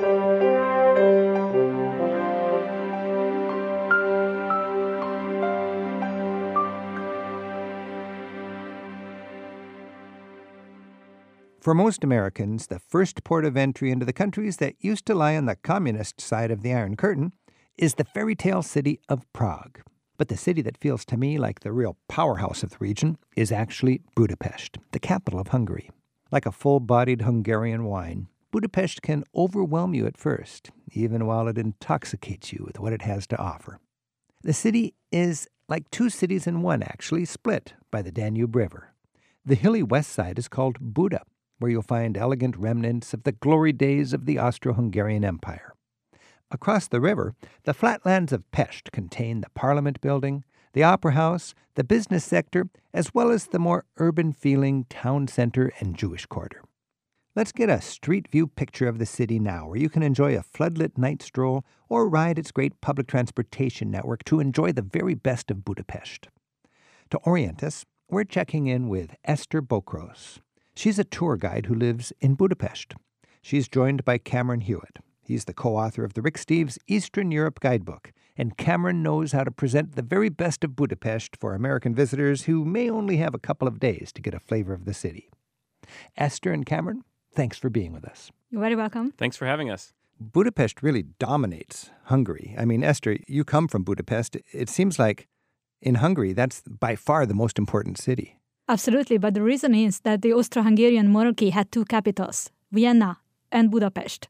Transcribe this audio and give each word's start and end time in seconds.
For 0.00 0.06
most 11.74 12.02
Americans, 12.02 12.68
the 12.68 12.78
first 12.78 13.24
port 13.24 13.44
of 13.44 13.58
entry 13.58 13.90
into 13.90 14.06
the 14.06 14.14
countries 14.14 14.56
that 14.56 14.76
used 14.80 15.04
to 15.04 15.14
lie 15.14 15.36
on 15.36 15.44
the 15.44 15.56
communist 15.56 16.18
side 16.18 16.50
of 16.50 16.62
the 16.62 16.72
Iron 16.72 16.96
Curtain 16.96 17.34
is 17.76 17.96
the 17.96 18.04
fairy 18.04 18.34
tale 18.34 18.62
city 18.62 19.00
of 19.10 19.30
Prague. 19.34 19.80
But 20.16 20.28
the 20.28 20.38
city 20.38 20.62
that 20.62 20.78
feels 20.78 21.04
to 21.04 21.18
me 21.18 21.36
like 21.36 21.60
the 21.60 21.72
real 21.72 21.98
powerhouse 22.08 22.62
of 22.62 22.70
the 22.70 22.78
region 22.80 23.18
is 23.36 23.52
actually 23.52 24.00
Budapest, 24.16 24.78
the 24.92 24.98
capital 24.98 25.38
of 25.38 25.48
Hungary. 25.48 25.90
Like 26.32 26.46
a 26.46 26.52
full 26.52 26.80
bodied 26.80 27.20
Hungarian 27.20 27.84
wine, 27.84 28.28
Budapest 28.50 29.02
can 29.02 29.24
overwhelm 29.34 29.94
you 29.94 30.06
at 30.06 30.16
first, 30.16 30.70
even 30.92 31.26
while 31.26 31.46
it 31.46 31.58
intoxicates 31.58 32.52
you 32.52 32.64
with 32.66 32.80
what 32.80 32.92
it 32.92 33.02
has 33.02 33.26
to 33.28 33.38
offer. 33.38 33.78
The 34.42 34.52
city 34.52 34.94
is 35.12 35.48
like 35.68 35.90
two 35.90 36.10
cities 36.10 36.46
in 36.46 36.62
one, 36.62 36.82
actually, 36.82 37.24
split 37.24 37.74
by 37.90 38.02
the 38.02 38.10
Danube 38.10 38.56
River. 38.56 38.92
The 39.44 39.54
hilly 39.54 39.82
west 39.82 40.10
side 40.10 40.38
is 40.38 40.48
called 40.48 40.78
Buda, 40.80 41.22
where 41.58 41.70
you'll 41.70 41.82
find 41.82 42.16
elegant 42.16 42.56
remnants 42.56 43.14
of 43.14 43.22
the 43.22 43.32
glory 43.32 43.72
days 43.72 44.12
of 44.12 44.26
the 44.26 44.38
Austro 44.38 44.72
Hungarian 44.72 45.24
Empire. 45.24 45.74
Across 46.50 46.88
the 46.88 47.00
river, 47.00 47.34
the 47.62 47.74
flatlands 47.74 48.32
of 48.32 48.50
Pest 48.50 48.90
contain 48.90 49.40
the 49.40 49.50
Parliament 49.50 50.00
building, 50.00 50.42
the 50.72 50.82
Opera 50.82 51.12
House, 51.12 51.54
the 51.74 51.84
business 51.84 52.24
sector, 52.24 52.68
as 52.92 53.14
well 53.14 53.30
as 53.30 53.46
the 53.46 53.58
more 53.60 53.84
urban 53.98 54.32
feeling 54.32 54.86
town 54.90 55.28
center 55.28 55.72
and 55.78 55.96
Jewish 55.96 56.26
quarter. 56.26 56.62
Let's 57.36 57.52
get 57.52 57.70
a 57.70 57.80
street 57.80 58.26
view 58.26 58.48
picture 58.48 58.88
of 58.88 58.98
the 58.98 59.06
city 59.06 59.38
now, 59.38 59.68
where 59.68 59.78
you 59.78 59.88
can 59.88 60.02
enjoy 60.02 60.36
a 60.36 60.42
floodlit 60.42 60.98
night 60.98 61.22
stroll 61.22 61.64
or 61.88 62.08
ride 62.08 62.40
its 62.40 62.50
great 62.50 62.80
public 62.80 63.06
transportation 63.06 63.88
network 63.88 64.24
to 64.24 64.40
enjoy 64.40 64.72
the 64.72 64.82
very 64.82 65.14
best 65.14 65.48
of 65.48 65.64
Budapest. 65.64 66.26
To 67.10 67.18
orient 67.18 67.62
us, 67.62 67.84
we're 68.08 68.24
checking 68.24 68.66
in 68.66 68.88
with 68.88 69.14
Eszter 69.28 69.60
Bokros. 69.60 70.38
She's 70.74 70.98
a 70.98 71.04
tour 71.04 71.36
guide 71.36 71.66
who 71.66 71.74
lives 71.76 72.12
in 72.20 72.34
Budapest. 72.34 72.94
She's 73.42 73.68
joined 73.68 74.04
by 74.04 74.18
Cameron 74.18 74.62
Hewitt. 74.62 74.98
He's 75.22 75.44
the 75.44 75.54
co 75.54 75.76
author 75.76 76.02
of 76.02 76.14
the 76.14 76.22
Rick 76.22 76.36
Steves 76.36 76.78
Eastern 76.88 77.30
Europe 77.30 77.60
Guidebook, 77.60 78.10
and 78.36 78.56
Cameron 78.56 79.04
knows 79.04 79.30
how 79.30 79.44
to 79.44 79.52
present 79.52 79.94
the 79.94 80.02
very 80.02 80.30
best 80.30 80.64
of 80.64 80.74
Budapest 80.74 81.36
for 81.36 81.54
American 81.54 81.94
visitors 81.94 82.42
who 82.42 82.64
may 82.64 82.90
only 82.90 83.18
have 83.18 83.36
a 83.36 83.38
couple 83.38 83.68
of 83.68 83.78
days 83.78 84.10
to 84.14 84.20
get 84.20 84.34
a 84.34 84.40
flavor 84.40 84.72
of 84.72 84.84
the 84.84 84.94
city. 84.94 85.30
Eszter 86.18 86.52
and 86.52 86.66
Cameron, 86.66 87.04
thanks 87.34 87.58
for 87.58 87.70
being 87.70 87.92
with 87.92 88.04
us. 88.04 88.30
You're 88.50 88.60
very 88.60 88.76
welcome. 88.76 89.12
Thanks 89.18 89.36
for 89.36 89.46
having 89.46 89.70
us. 89.70 89.92
Budapest 90.20 90.82
really 90.82 91.04
dominates 91.18 91.90
Hungary. 92.04 92.54
I 92.58 92.64
mean, 92.64 92.82
Eszter, 92.82 93.22
you 93.26 93.44
come 93.44 93.68
from 93.68 93.84
Budapest. 93.84 94.36
It 94.52 94.68
seems 94.68 94.98
like 94.98 95.28
in 95.80 95.96
Hungary, 95.96 96.34
that's 96.34 96.62
by 96.62 96.94
far 96.96 97.24
the 97.26 97.34
most 97.34 97.58
important 97.58 97.98
city. 97.98 98.38
Absolutely, 98.68 99.18
but 99.18 99.34
the 99.34 99.42
reason 99.42 99.74
is 99.74 100.00
that 100.00 100.22
the 100.22 100.32
Austro 100.32 100.62
Hungarian 100.62 101.10
monarchy 101.10 101.50
had 101.50 101.72
two 101.72 101.84
capitals, 101.84 102.50
Vienna 102.70 103.18
and 103.50 103.70
Budapest. 103.70 104.28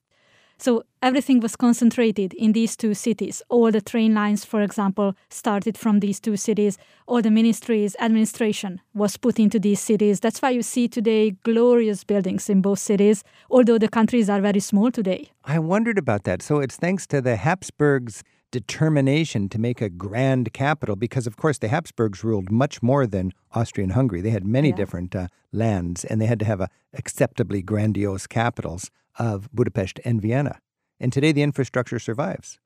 So 0.61 0.83
everything 1.01 1.41
was 1.41 1.57
concentrated 1.57 2.35
in 2.35 2.53
these 2.53 2.77
two 2.77 2.93
cities. 2.93 3.43
All 3.49 3.71
the 3.71 3.81
train 3.81 4.13
lines, 4.13 4.45
for 4.45 4.61
example, 4.61 5.15
started 5.31 5.79
from 5.79 6.01
these 6.01 6.21
two 6.21 6.37
cities. 6.37 6.77
All 7.07 7.23
the 7.23 7.31
ministries, 7.31 7.97
administration 7.99 8.83
was 8.93 9.17
put 9.17 9.39
into 9.39 9.59
these 9.59 9.81
cities. 9.81 10.21
That's 10.21 10.43
why 10.43 10.51
you 10.51 10.63
see 10.63 10.87
today 10.87 11.31
glorious 11.45 12.05
buildings 12.05 12.51
in 12.51 12.61
both 12.61 12.79
cities, 12.79 13.25
although 13.51 13.79
the 13.79 13.89
countries 13.89 14.29
are 14.29 14.43
very 14.43 14.61
small 14.61 14.91
today. 14.91 15.31
I 15.47 15.59
wondered 15.59 15.97
about 15.97 16.25
that. 16.25 16.43
So 16.43 16.59
it's 16.61 16.77
thanks 16.77 17.07
to 17.07 17.23
the 17.23 17.37
Habsburgs 17.37 18.23
determination 18.51 19.49
to 19.49 19.59
make 19.59 19.81
a 19.81 19.89
grand 19.89 20.53
capital 20.53 20.95
because, 20.95 21.27
of 21.27 21.39
course, 21.39 21.57
the 21.57 21.69
Habsburgs 21.69 22.23
ruled 22.23 22.51
much 22.51 22.83
more 22.83 23.07
than 23.07 23.33
Austrian 23.53 23.91
Hungary. 23.91 24.21
They 24.21 24.31
had 24.31 24.45
many 24.45 24.69
yeah. 24.69 24.77
different 24.77 25.17
uh, 25.17 25.29
lands 25.53 26.05
and 26.05 26.21
they 26.21 26.27
had 26.27 26.41
to 26.41 26.45
have 26.45 26.61
a 26.61 26.69
acceptably 26.93 27.63
grandiose 27.63 28.27
capitals 28.27 28.91
of 29.19 29.51
Budapest 29.53 30.01
and 30.05 30.21
Vienna. 30.21 30.61
And 30.99 31.13
today 31.13 31.33
the 31.33 31.43
infrastructure 31.43 31.99
survives. 31.99 32.59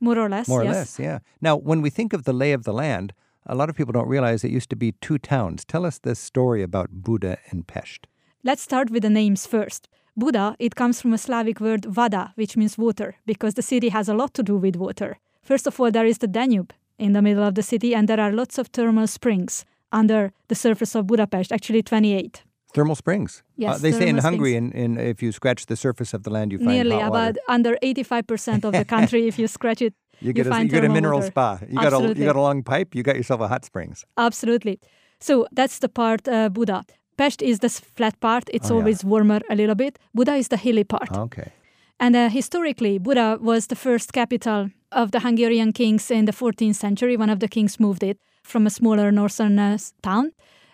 More 0.00 0.18
or 0.18 0.28
less. 0.28 0.48
More 0.48 0.62
or 0.62 0.64
yes. 0.64 0.74
less, 0.74 0.98
yeah. 0.98 1.18
Now, 1.40 1.56
when 1.56 1.80
we 1.80 1.90
think 1.90 2.12
of 2.12 2.24
the 2.24 2.32
lay 2.32 2.52
of 2.52 2.64
the 2.64 2.72
land, 2.72 3.12
a 3.46 3.54
lot 3.54 3.68
of 3.68 3.76
people 3.76 3.92
don't 3.92 4.08
realize 4.08 4.44
it 4.44 4.50
used 4.50 4.70
to 4.70 4.76
be 4.76 4.92
two 4.92 5.18
towns. 5.18 5.64
Tell 5.64 5.84
us 5.84 5.98
the 5.98 6.14
story 6.14 6.62
about 6.62 6.90
Buda 6.90 7.38
and 7.50 7.66
Pest. 7.66 8.06
Let's 8.44 8.62
start 8.62 8.90
with 8.90 9.02
the 9.02 9.10
names 9.10 9.46
first. 9.46 9.88
Buda, 10.16 10.56
it 10.58 10.74
comes 10.74 11.00
from 11.00 11.12
a 11.12 11.18
Slavic 11.18 11.60
word 11.60 11.84
vada, 11.84 12.32
which 12.34 12.56
means 12.56 12.76
water, 12.76 13.16
because 13.26 13.54
the 13.54 13.62
city 13.62 13.88
has 13.88 14.08
a 14.08 14.14
lot 14.14 14.34
to 14.34 14.42
do 14.42 14.56
with 14.56 14.76
water. 14.76 15.18
First 15.42 15.66
of 15.66 15.80
all, 15.80 15.90
there 15.90 16.06
is 16.06 16.18
the 16.18 16.26
Danube 16.26 16.72
in 16.98 17.12
the 17.12 17.22
middle 17.22 17.44
of 17.44 17.54
the 17.54 17.62
city, 17.62 17.94
and 17.94 18.08
there 18.08 18.20
are 18.20 18.32
lots 18.32 18.58
of 18.58 18.68
thermal 18.68 19.06
springs 19.06 19.64
under 19.90 20.32
the 20.48 20.54
surface 20.54 20.94
of 20.94 21.06
Budapest, 21.06 21.52
actually 21.52 21.82
28. 21.82 22.42
Thermal 22.74 22.94
springs. 22.96 23.42
Yes, 23.56 23.74
uh, 23.76 23.78
they 23.78 23.92
say 23.92 24.08
in. 24.08 24.18
Hungary, 24.18 24.54
in, 24.56 24.72
in, 24.72 24.98
if 24.98 25.22
you 25.22 25.30
scratch 25.32 25.66
the 25.66 25.76
surface 25.76 26.14
of 26.14 26.22
the 26.22 26.30
land, 26.30 26.52
you 26.52 26.58
find 26.58 26.70
nearly 26.70 26.96
hot 26.98 27.08
about 27.08 27.34
water. 27.34 27.40
under 27.48 27.76
85% 27.82 28.64
of 28.64 28.72
the 28.72 28.84
country. 28.94 29.26
if 29.28 29.38
you 29.38 29.46
scratch 29.46 29.82
it, 29.82 29.94
you 30.20 30.32
get, 30.32 30.46
you 30.46 30.52
a, 30.52 30.60
you 30.62 30.68
get 30.68 30.84
a 30.84 30.88
mineral 30.88 31.18
water. 31.20 31.30
spa. 31.30 31.58
You 31.68 31.74
got 31.80 31.92
a 31.92 32.08
you 32.18 32.24
got 32.24 32.36
a 32.36 32.40
long 32.40 32.62
pipe. 32.62 32.94
You 32.94 33.02
got 33.02 33.16
yourself 33.16 33.40
a 33.40 33.48
hot 33.48 33.64
springs. 33.64 34.04
Absolutely. 34.16 34.78
So 35.20 35.46
that's 35.52 35.78
the 35.80 35.88
part 35.88 36.26
uh, 36.28 36.48
Buda. 36.48 36.82
Pest 37.16 37.42
is 37.42 37.58
the 37.58 37.68
flat 37.68 38.18
part. 38.20 38.44
It's 38.52 38.70
Oh, 38.70 38.74
yeah. 38.74 38.80
always 38.80 39.04
warmer 39.04 39.40
a 39.50 39.54
little 39.54 39.74
bit. 39.74 39.98
Buda 40.14 40.34
is 40.34 40.48
the 40.48 40.56
hilly 40.56 40.84
part. 40.84 41.10
Okay. 41.16 41.52
And 42.00 42.16
uh, 42.16 42.28
historically, 42.30 42.98
Buda 42.98 43.38
was 43.40 43.66
the 43.66 43.76
first 43.76 44.12
capital 44.12 44.70
of 44.90 45.10
the 45.10 45.20
Hungarian 45.20 45.72
kings 45.72 46.10
in 46.10 46.24
the 46.24 46.32
14th 46.32 46.74
century. 46.76 47.16
One 47.16 47.30
of 47.32 47.38
the 47.38 47.48
kings 47.48 47.78
moved 47.78 48.02
it 48.02 48.18
from 48.42 48.66
a 48.66 48.70
smaller 48.70 49.12
northern 49.12 49.58
uh, 49.58 49.78
town. 50.02 50.32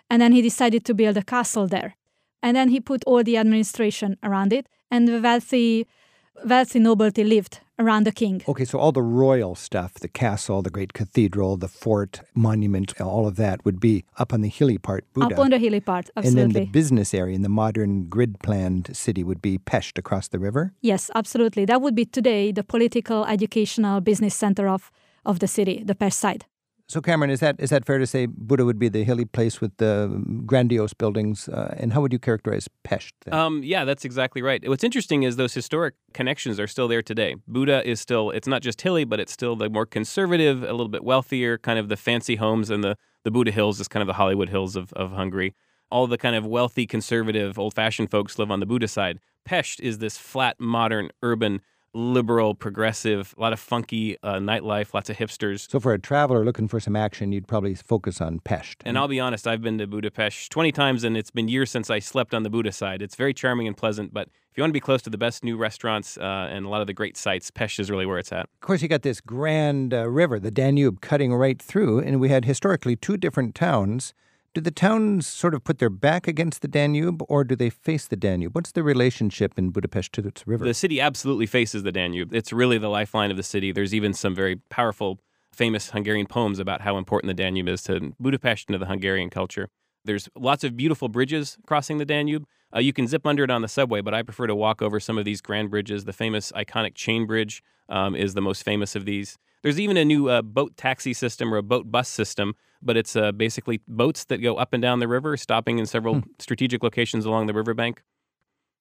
And 0.09 0.21
then 0.21 0.31
he 0.31 0.41
decided 0.41 0.85
to 0.85 0.93
build 0.93 1.17
a 1.17 1.23
castle 1.23 1.67
there. 1.67 1.95
And 2.41 2.55
then 2.55 2.69
he 2.69 2.79
put 2.79 3.03
all 3.05 3.23
the 3.23 3.37
administration 3.37 4.17
around 4.23 4.53
it. 4.53 4.67
And 4.89 5.07
the 5.07 5.21
wealthy, 5.21 5.87
wealthy 6.45 6.79
nobility 6.79 7.23
lived 7.23 7.59
around 7.79 8.05
the 8.05 8.11
king. 8.11 8.43
Okay, 8.47 8.65
so 8.65 8.77
all 8.77 8.91
the 8.91 9.01
royal 9.01 9.55
stuff, 9.55 9.93
the 9.95 10.07
castle, 10.07 10.61
the 10.61 10.69
great 10.69 10.93
cathedral, 10.93 11.55
the 11.57 11.67
fort, 11.67 12.21
monument, 12.35 12.99
all 12.99 13.25
of 13.25 13.37
that 13.37 13.63
would 13.63 13.79
be 13.79 14.03
up 14.17 14.33
on 14.33 14.41
the 14.41 14.49
hilly 14.49 14.77
part, 14.77 15.05
Buda. 15.13 15.35
Up 15.35 15.39
on 15.39 15.51
the 15.51 15.57
hilly 15.57 15.79
part, 15.79 16.09
absolutely. 16.15 16.41
and 16.41 16.53
then 16.53 16.63
the 16.63 16.69
business 16.69 17.13
area 17.13 17.35
in 17.35 17.41
the 17.41 17.49
modern 17.49 18.09
grid 18.09 18.39
planned 18.39 18.95
city 18.95 19.23
would 19.23 19.41
be 19.41 19.57
Pest 19.57 19.97
across 19.97 20.27
the 20.27 20.39
river. 20.39 20.73
Yes, 20.81 21.09
absolutely. 21.15 21.65
That 21.65 21.81
would 21.81 21.95
be 21.95 22.05
today 22.05 22.51
the 22.51 22.63
political, 22.63 23.25
educational, 23.25 24.01
business 24.01 24.35
center 24.35 24.67
of, 24.67 24.91
of 25.25 25.39
the 25.39 25.47
city, 25.47 25.81
the 25.83 25.95
Pest 25.95 26.19
side. 26.19 26.45
So, 26.89 27.01
Cameron, 27.01 27.29
is 27.29 27.39
that 27.41 27.55
is 27.59 27.69
that 27.69 27.85
fair 27.85 27.99
to 27.99 28.07
say 28.07 28.25
Buda 28.25 28.65
would 28.65 28.79
be 28.79 28.89
the 28.89 29.03
hilly 29.03 29.25
place 29.25 29.61
with 29.61 29.77
the 29.77 30.23
grandiose 30.47 30.95
buildings? 30.95 31.47
Uh, 31.47 31.75
and 31.77 31.93
how 31.93 32.01
would 32.01 32.11
you 32.11 32.17
characterize 32.17 32.67
Pest? 32.83 33.13
Um, 33.31 33.61
yeah, 33.63 33.85
that's 33.85 34.03
exactly 34.03 34.41
right. 34.41 34.67
What's 34.67 34.83
interesting 34.83 35.21
is 35.21 35.35
those 35.35 35.53
historic 35.53 35.93
connections 36.15 36.59
are 36.59 36.65
still 36.65 36.87
there 36.87 37.03
today. 37.03 37.35
Buda 37.47 37.87
is 37.87 37.99
still, 37.99 38.31
it's 38.31 38.47
not 38.47 38.63
just 38.63 38.81
hilly, 38.81 39.05
but 39.05 39.19
it's 39.19 39.31
still 39.31 39.55
the 39.55 39.69
more 39.69 39.85
conservative, 39.85 40.63
a 40.63 40.71
little 40.71 40.87
bit 40.87 41.03
wealthier, 41.03 41.59
kind 41.59 41.77
of 41.77 41.89
the 41.89 41.97
fancy 41.97 42.37
homes 42.37 42.71
and 42.71 42.83
the, 42.83 42.97
the 43.23 43.29
Buda 43.29 43.51
Hills 43.51 43.79
is 43.79 43.87
kind 43.87 44.01
of 44.01 44.07
the 44.07 44.13
Hollywood 44.13 44.49
Hills 44.49 44.75
of, 44.75 44.91
of 44.93 45.11
Hungary. 45.11 45.53
All 45.91 46.07
the 46.07 46.17
kind 46.17 46.35
of 46.35 46.43
wealthy, 46.43 46.87
conservative, 46.87 47.59
old 47.59 47.75
fashioned 47.75 48.09
folks 48.09 48.39
live 48.39 48.49
on 48.49 48.61
the 48.61 48.65
Buda 48.65 48.87
side. 48.87 49.19
Pest 49.45 49.79
is 49.79 49.99
this 49.99 50.17
flat, 50.17 50.59
modern, 50.59 51.11
urban, 51.21 51.61
liberal, 51.93 52.55
progressive, 52.55 53.33
a 53.37 53.41
lot 53.41 53.53
of 53.53 53.59
funky 53.59 54.17
uh, 54.23 54.35
nightlife, 54.35 54.93
lots 54.93 55.09
of 55.09 55.17
hipsters. 55.17 55.69
so, 55.69 55.79
for 55.79 55.93
a 55.93 55.99
traveler 55.99 56.45
looking 56.45 56.67
for 56.67 56.79
some 56.79 56.95
action, 56.95 57.31
you'd 57.31 57.47
probably 57.47 57.75
focus 57.75 58.21
on 58.21 58.39
Pest. 58.39 58.81
And 58.85 58.97
I'll 58.97 59.07
be 59.07 59.19
honest, 59.19 59.47
I've 59.47 59.61
been 59.61 59.77
to 59.79 59.87
Budapest 59.87 60.51
20 60.51 60.71
times 60.71 61.03
and 61.03 61.17
it's 61.17 61.31
been 61.31 61.47
years 61.47 61.71
since 61.71 61.89
I 61.89 61.99
slept 61.99 62.33
on 62.33 62.43
the 62.43 62.49
Buda 62.49 62.71
side. 62.71 63.01
It's 63.01 63.15
very 63.15 63.33
charming 63.33 63.67
and 63.67 63.75
pleasant, 63.75 64.13
but 64.13 64.27
if 64.51 64.57
you 64.57 64.63
want 64.63 64.71
to 64.71 64.73
be 64.73 64.79
close 64.79 65.01
to 65.03 65.09
the 65.09 65.17
best 65.17 65.43
new 65.43 65.57
restaurants 65.57 66.17
uh, 66.17 66.47
and 66.49 66.65
a 66.65 66.69
lot 66.69 66.81
of 66.81 66.87
the 66.87 66.93
great 66.93 67.17
sites, 67.17 67.51
Pest 67.51 67.79
is 67.79 67.89
really 67.89 68.05
where 68.05 68.17
it's 68.17 68.31
at. 68.31 68.45
Of 68.45 68.61
course, 68.61 68.81
you 68.81 68.87
got 68.87 69.03
this 69.03 69.21
grand 69.21 69.93
uh, 69.93 70.09
river, 70.09 70.39
the 70.39 70.51
Danube, 70.51 71.01
cutting 71.01 71.33
right 71.33 71.61
through, 71.61 71.99
and 71.99 72.19
we 72.19 72.29
had 72.29 72.45
historically 72.45 72.95
two 72.95 73.17
different 73.17 73.55
towns. 73.55 74.13
Do 74.55 74.61
the 74.61 74.71
towns 74.71 75.27
sort 75.27 75.53
of 75.53 75.63
put 75.63 75.77
their 75.77 75.91
back 75.91 76.27
against 76.27 76.63
the 76.63 76.67
Danube, 76.67 77.21
or 77.29 77.43
do 77.43 77.55
they 77.55 77.69
face 77.69 78.07
the 78.07 78.15
Danube? 78.15 78.55
What's 78.55 78.71
the 78.71 78.81
relationship 78.81 79.53
in 79.57 79.69
Budapest 79.69 80.11
to 80.13 80.27
its 80.27 80.47
river? 80.47 80.65
The 80.65 80.73
city 80.73 80.99
absolutely 80.99 81.45
faces 81.45 81.83
the 81.83 81.91
Danube. 81.91 82.33
It's 82.33 82.51
really 82.51 82.79
the 82.79 82.89
lifeline 82.89 83.29
of 83.29 83.37
the 83.37 83.43
city. 83.43 83.71
There's 83.71 83.93
even 83.93 84.13
some 84.13 84.33
very 84.33 84.55
powerful, 84.69 85.19
famous 85.53 85.91
Hungarian 85.91 86.25
poems 86.25 86.57
about 86.57 86.81
how 86.81 86.97
important 86.97 87.29
the 87.29 87.35
Danube 87.35 87.69
is 87.69 87.83
to 87.83 88.15
Budapest 88.19 88.69
and 88.69 88.73
to 88.73 88.79
the 88.79 88.87
Hungarian 88.87 89.29
culture. 89.29 89.69
There's 90.03 90.27
lots 90.35 90.63
of 90.63 90.75
beautiful 90.75 91.09
bridges 91.09 91.57
crossing 91.67 91.99
the 91.99 92.05
Danube. 92.05 92.47
Uh, 92.75 92.79
you 92.79 92.91
can 92.91 93.07
zip 93.07 93.27
under 93.27 93.43
it 93.43 93.51
on 93.51 93.61
the 93.61 93.67
subway, 93.67 94.01
but 94.01 94.15
I 94.15 94.23
prefer 94.23 94.47
to 94.47 94.55
walk 94.55 94.81
over 94.81 94.99
some 94.99 95.19
of 95.19 95.25
these 95.25 95.41
grand 95.41 95.69
bridges. 95.69 96.05
The 96.05 96.13
famous 96.13 96.51
iconic 96.53 96.95
chain 96.95 97.27
bridge 97.27 97.61
um, 97.87 98.15
is 98.15 98.33
the 98.33 98.41
most 98.41 98.63
famous 98.63 98.95
of 98.95 99.05
these. 99.05 99.37
There's 99.61 99.79
even 99.79 99.97
a 99.97 100.05
new 100.05 100.29
uh, 100.29 100.41
boat 100.41 100.77
taxi 100.77 101.13
system 101.13 101.53
or 101.53 101.57
a 101.57 101.63
boat 101.63 101.91
bus 101.91 102.07
system, 102.07 102.53
but 102.81 102.95
it's 102.95 103.15
uh, 103.15 103.33
basically 103.33 103.81
boats 103.87 104.25
that 104.25 104.37
go 104.37 104.55
up 104.55 104.73
and 104.73 104.81
down 104.81 104.99
the 104.99 105.07
river, 105.07 105.35
stopping 105.35 105.79
in 105.79 105.85
several 105.85 106.23
strategic 106.39 106.81
locations 106.81 107.25
along 107.25 107.47
the 107.47 107.53
riverbank. 107.53 108.01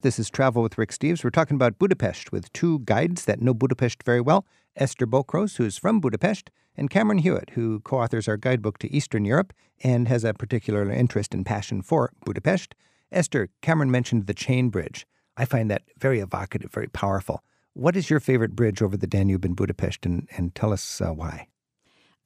This 0.02 0.20
is 0.20 0.30
Travel 0.30 0.62
with 0.62 0.78
Rick 0.78 0.92
Steves. 0.92 1.24
We're 1.24 1.30
talking 1.30 1.56
about 1.56 1.80
Budapest 1.80 2.30
with 2.30 2.52
two 2.52 2.78
guides 2.84 3.24
that 3.24 3.42
know 3.42 3.52
Budapest 3.52 4.04
very 4.04 4.20
well 4.20 4.46
Eszter 4.78 5.10
Bokros, 5.10 5.56
who's 5.56 5.76
from 5.76 6.00
Budapest, 6.00 6.52
and 6.76 6.88
Cameron 6.88 7.18
Hewitt, 7.18 7.50
who 7.54 7.80
co 7.80 7.98
authors 7.98 8.28
our 8.28 8.36
guidebook 8.36 8.78
to 8.78 8.94
Eastern 8.94 9.24
Europe 9.24 9.52
and 9.82 10.06
has 10.06 10.22
a 10.22 10.32
particular 10.32 10.88
interest 10.88 11.34
and 11.34 11.44
passion 11.44 11.82
for 11.82 12.12
Budapest. 12.24 12.76
Eszter, 13.12 13.48
Cameron 13.62 13.90
mentioned 13.90 14.28
the 14.28 14.34
chain 14.34 14.68
bridge. 14.68 15.04
I 15.36 15.44
find 15.44 15.68
that 15.70 15.82
very 15.98 16.20
evocative, 16.20 16.70
very 16.70 16.88
powerful. 16.88 17.42
What 17.74 17.96
is 17.96 18.10
your 18.10 18.20
favorite 18.20 18.56
bridge 18.56 18.82
over 18.82 18.96
the 18.96 19.06
Danube 19.06 19.44
in 19.44 19.54
Budapest, 19.54 20.04
and, 20.04 20.28
and 20.36 20.54
tell 20.54 20.72
us 20.72 21.00
uh, 21.00 21.12
why? 21.12 21.48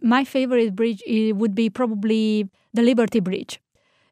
My 0.00 0.24
favorite 0.24 0.74
bridge 0.74 1.02
would 1.06 1.54
be 1.54 1.70
probably 1.70 2.48
the 2.74 2.82
Liberty 2.82 3.20
Bridge. 3.20 3.60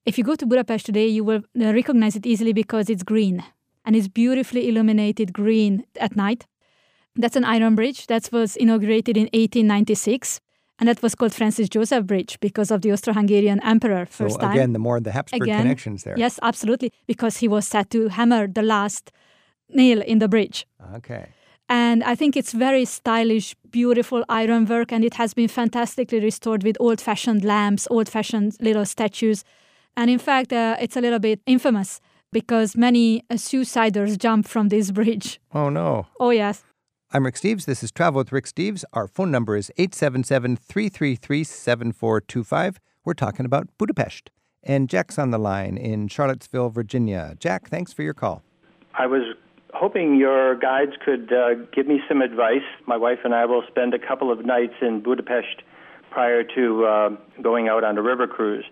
If 0.06 0.18
you 0.18 0.24
go 0.24 0.34
to 0.34 0.46
Budapest 0.46 0.86
today, 0.86 1.06
you 1.06 1.24
will 1.24 1.42
uh, 1.60 1.72
recognize 1.72 2.16
it 2.16 2.26
easily 2.26 2.52
because 2.52 2.88
it's 2.88 3.02
green 3.02 3.44
and 3.84 3.96
it's 3.96 4.08
beautifully 4.08 4.68
illuminated 4.68 5.32
green 5.32 5.84
at 5.98 6.16
night. 6.16 6.46
That's 7.16 7.36
an 7.36 7.44
iron 7.44 7.74
bridge 7.74 8.06
that 8.06 8.28
was 8.32 8.56
inaugurated 8.56 9.16
in 9.16 9.24
1896 9.24 10.40
and 10.78 10.88
that 10.88 11.02
was 11.02 11.14
called 11.14 11.34
Francis 11.34 11.68
Joseph 11.68 12.06
Bridge 12.06 12.38
because 12.40 12.70
of 12.70 12.80
the 12.80 12.90
Austro-Hungarian 12.92 13.60
emperor 13.62 14.06
first 14.06 14.36
so 14.36 14.40
time. 14.40 14.52
again, 14.52 14.72
the 14.72 14.78
more 14.78 14.98
the 14.98 15.12
Habsburg 15.12 15.42
again, 15.42 15.62
connections 15.62 16.04
there. 16.04 16.14
Yes, 16.16 16.38
absolutely, 16.42 16.92
because 17.06 17.36
he 17.36 17.48
was 17.48 17.68
set 17.68 17.90
to 17.90 18.08
hammer 18.08 18.46
the 18.46 18.62
last 18.62 19.12
nail 19.74 20.00
in 20.02 20.18
the 20.18 20.28
bridge. 20.28 20.66
Okay. 20.94 21.28
And 21.68 22.02
I 22.02 22.16
think 22.16 22.36
it's 22.36 22.52
very 22.52 22.84
stylish, 22.84 23.54
beautiful 23.70 24.24
ironwork, 24.28 24.92
and 24.92 25.04
it 25.04 25.14
has 25.14 25.34
been 25.34 25.46
fantastically 25.46 26.18
restored 26.18 26.64
with 26.64 26.76
old-fashioned 26.80 27.44
lamps, 27.44 27.86
old-fashioned 27.90 28.56
little 28.60 28.84
statues. 28.84 29.44
And 29.96 30.10
in 30.10 30.18
fact, 30.18 30.52
uh, 30.52 30.76
it's 30.80 30.96
a 30.96 31.00
little 31.00 31.20
bit 31.20 31.40
infamous 31.46 32.00
because 32.32 32.76
many 32.76 33.22
uh, 33.30 33.34
suiciders 33.34 34.18
jump 34.18 34.48
from 34.48 34.68
this 34.68 34.90
bridge. 34.98 35.40
Oh, 35.54 35.68
no. 35.68 36.06
Oh, 36.18 36.30
yes. 36.30 36.64
I'm 37.12 37.24
Rick 37.24 37.36
Steves. 37.36 37.66
This 37.66 37.82
is 37.82 37.90
Travel 37.92 38.18
with 38.18 38.32
Rick 38.32 38.46
Steves. 38.46 38.84
Our 38.92 39.06
phone 39.06 39.30
number 39.30 39.56
is 39.56 39.70
877 39.78 40.56
333 40.56 41.44
7425. 41.44 42.80
We're 43.04 43.14
talking 43.14 43.46
about 43.46 43.68
Budapest. 43.78 44.30
And 44.62 44.88
Jack's 44.88 45.18
on 45.18 45.30
the 45.30 45.38
line 45.38 45.76
in 45.76 46.08
Charlottesville, 46.08 46.70
Virginia. 46.70 47.34
Jack, 47.38 47.68
thanks 47.68 47.92
for 47.92 48.02
your 48.02 48.14
call. 48.14 48.42
I 48.94 49.06
was 49.06 49.22
hoping 49.74 50.16
your 50.16 50.56
guides 50.56 50.92
could 51.04 51.32
uh, 51.32 51.54
give 51.72 51.86
me 51.86 52.00
some 52.08 52.22
advice. 52.22 52.66
My 52.86 52.96
wife 52.96 53.20
and 53.24 53.34
I 53.34 53.44
will 53.46 53.62
spend 53.68 53.94
a 53.94 53.98
couple 53.98 54.32
of 54.32 54.44
nights 54.44 54.74
in 54.80 55.02
Budapest 55.02 55.62
prior 56.10 56.42
to 56.42 56.84
uh, 56.84 57.10
going 57.42 57.68
out 57.68 57.84
on 57.84 57.96
a 57.96 58.02
river 58.02 58.26
cruise. 58.26 58.64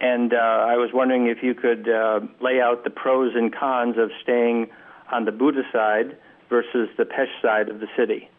And 0.00 0.32
uh, 0.32 0.36
I 0.36 0.76
was 0.76 0.90
wondering 0.94 1.26
if 1.26 1.42
you 1.42 1.54
could 1.54 1.88
uh, 1.88 2.20
lay 2.40 2.60
out 2.60 2.84
the 2.84 2.90
pros 2.90 3.32
and 3.34 3.54
cons 3.54 3.96
of 3.98 4.10
staying 4.22 4.68
on 5.12 5.26
the 5.26 5.32
Buda 5.32 5.62
side 5.72 6.16
versus 6.48 6.88
the 6.96 7.04
Pest 7.04 7.30
side 7.42 7.68
of 7.68 7.80
the 7.80 7.86
city. 7.96 8.30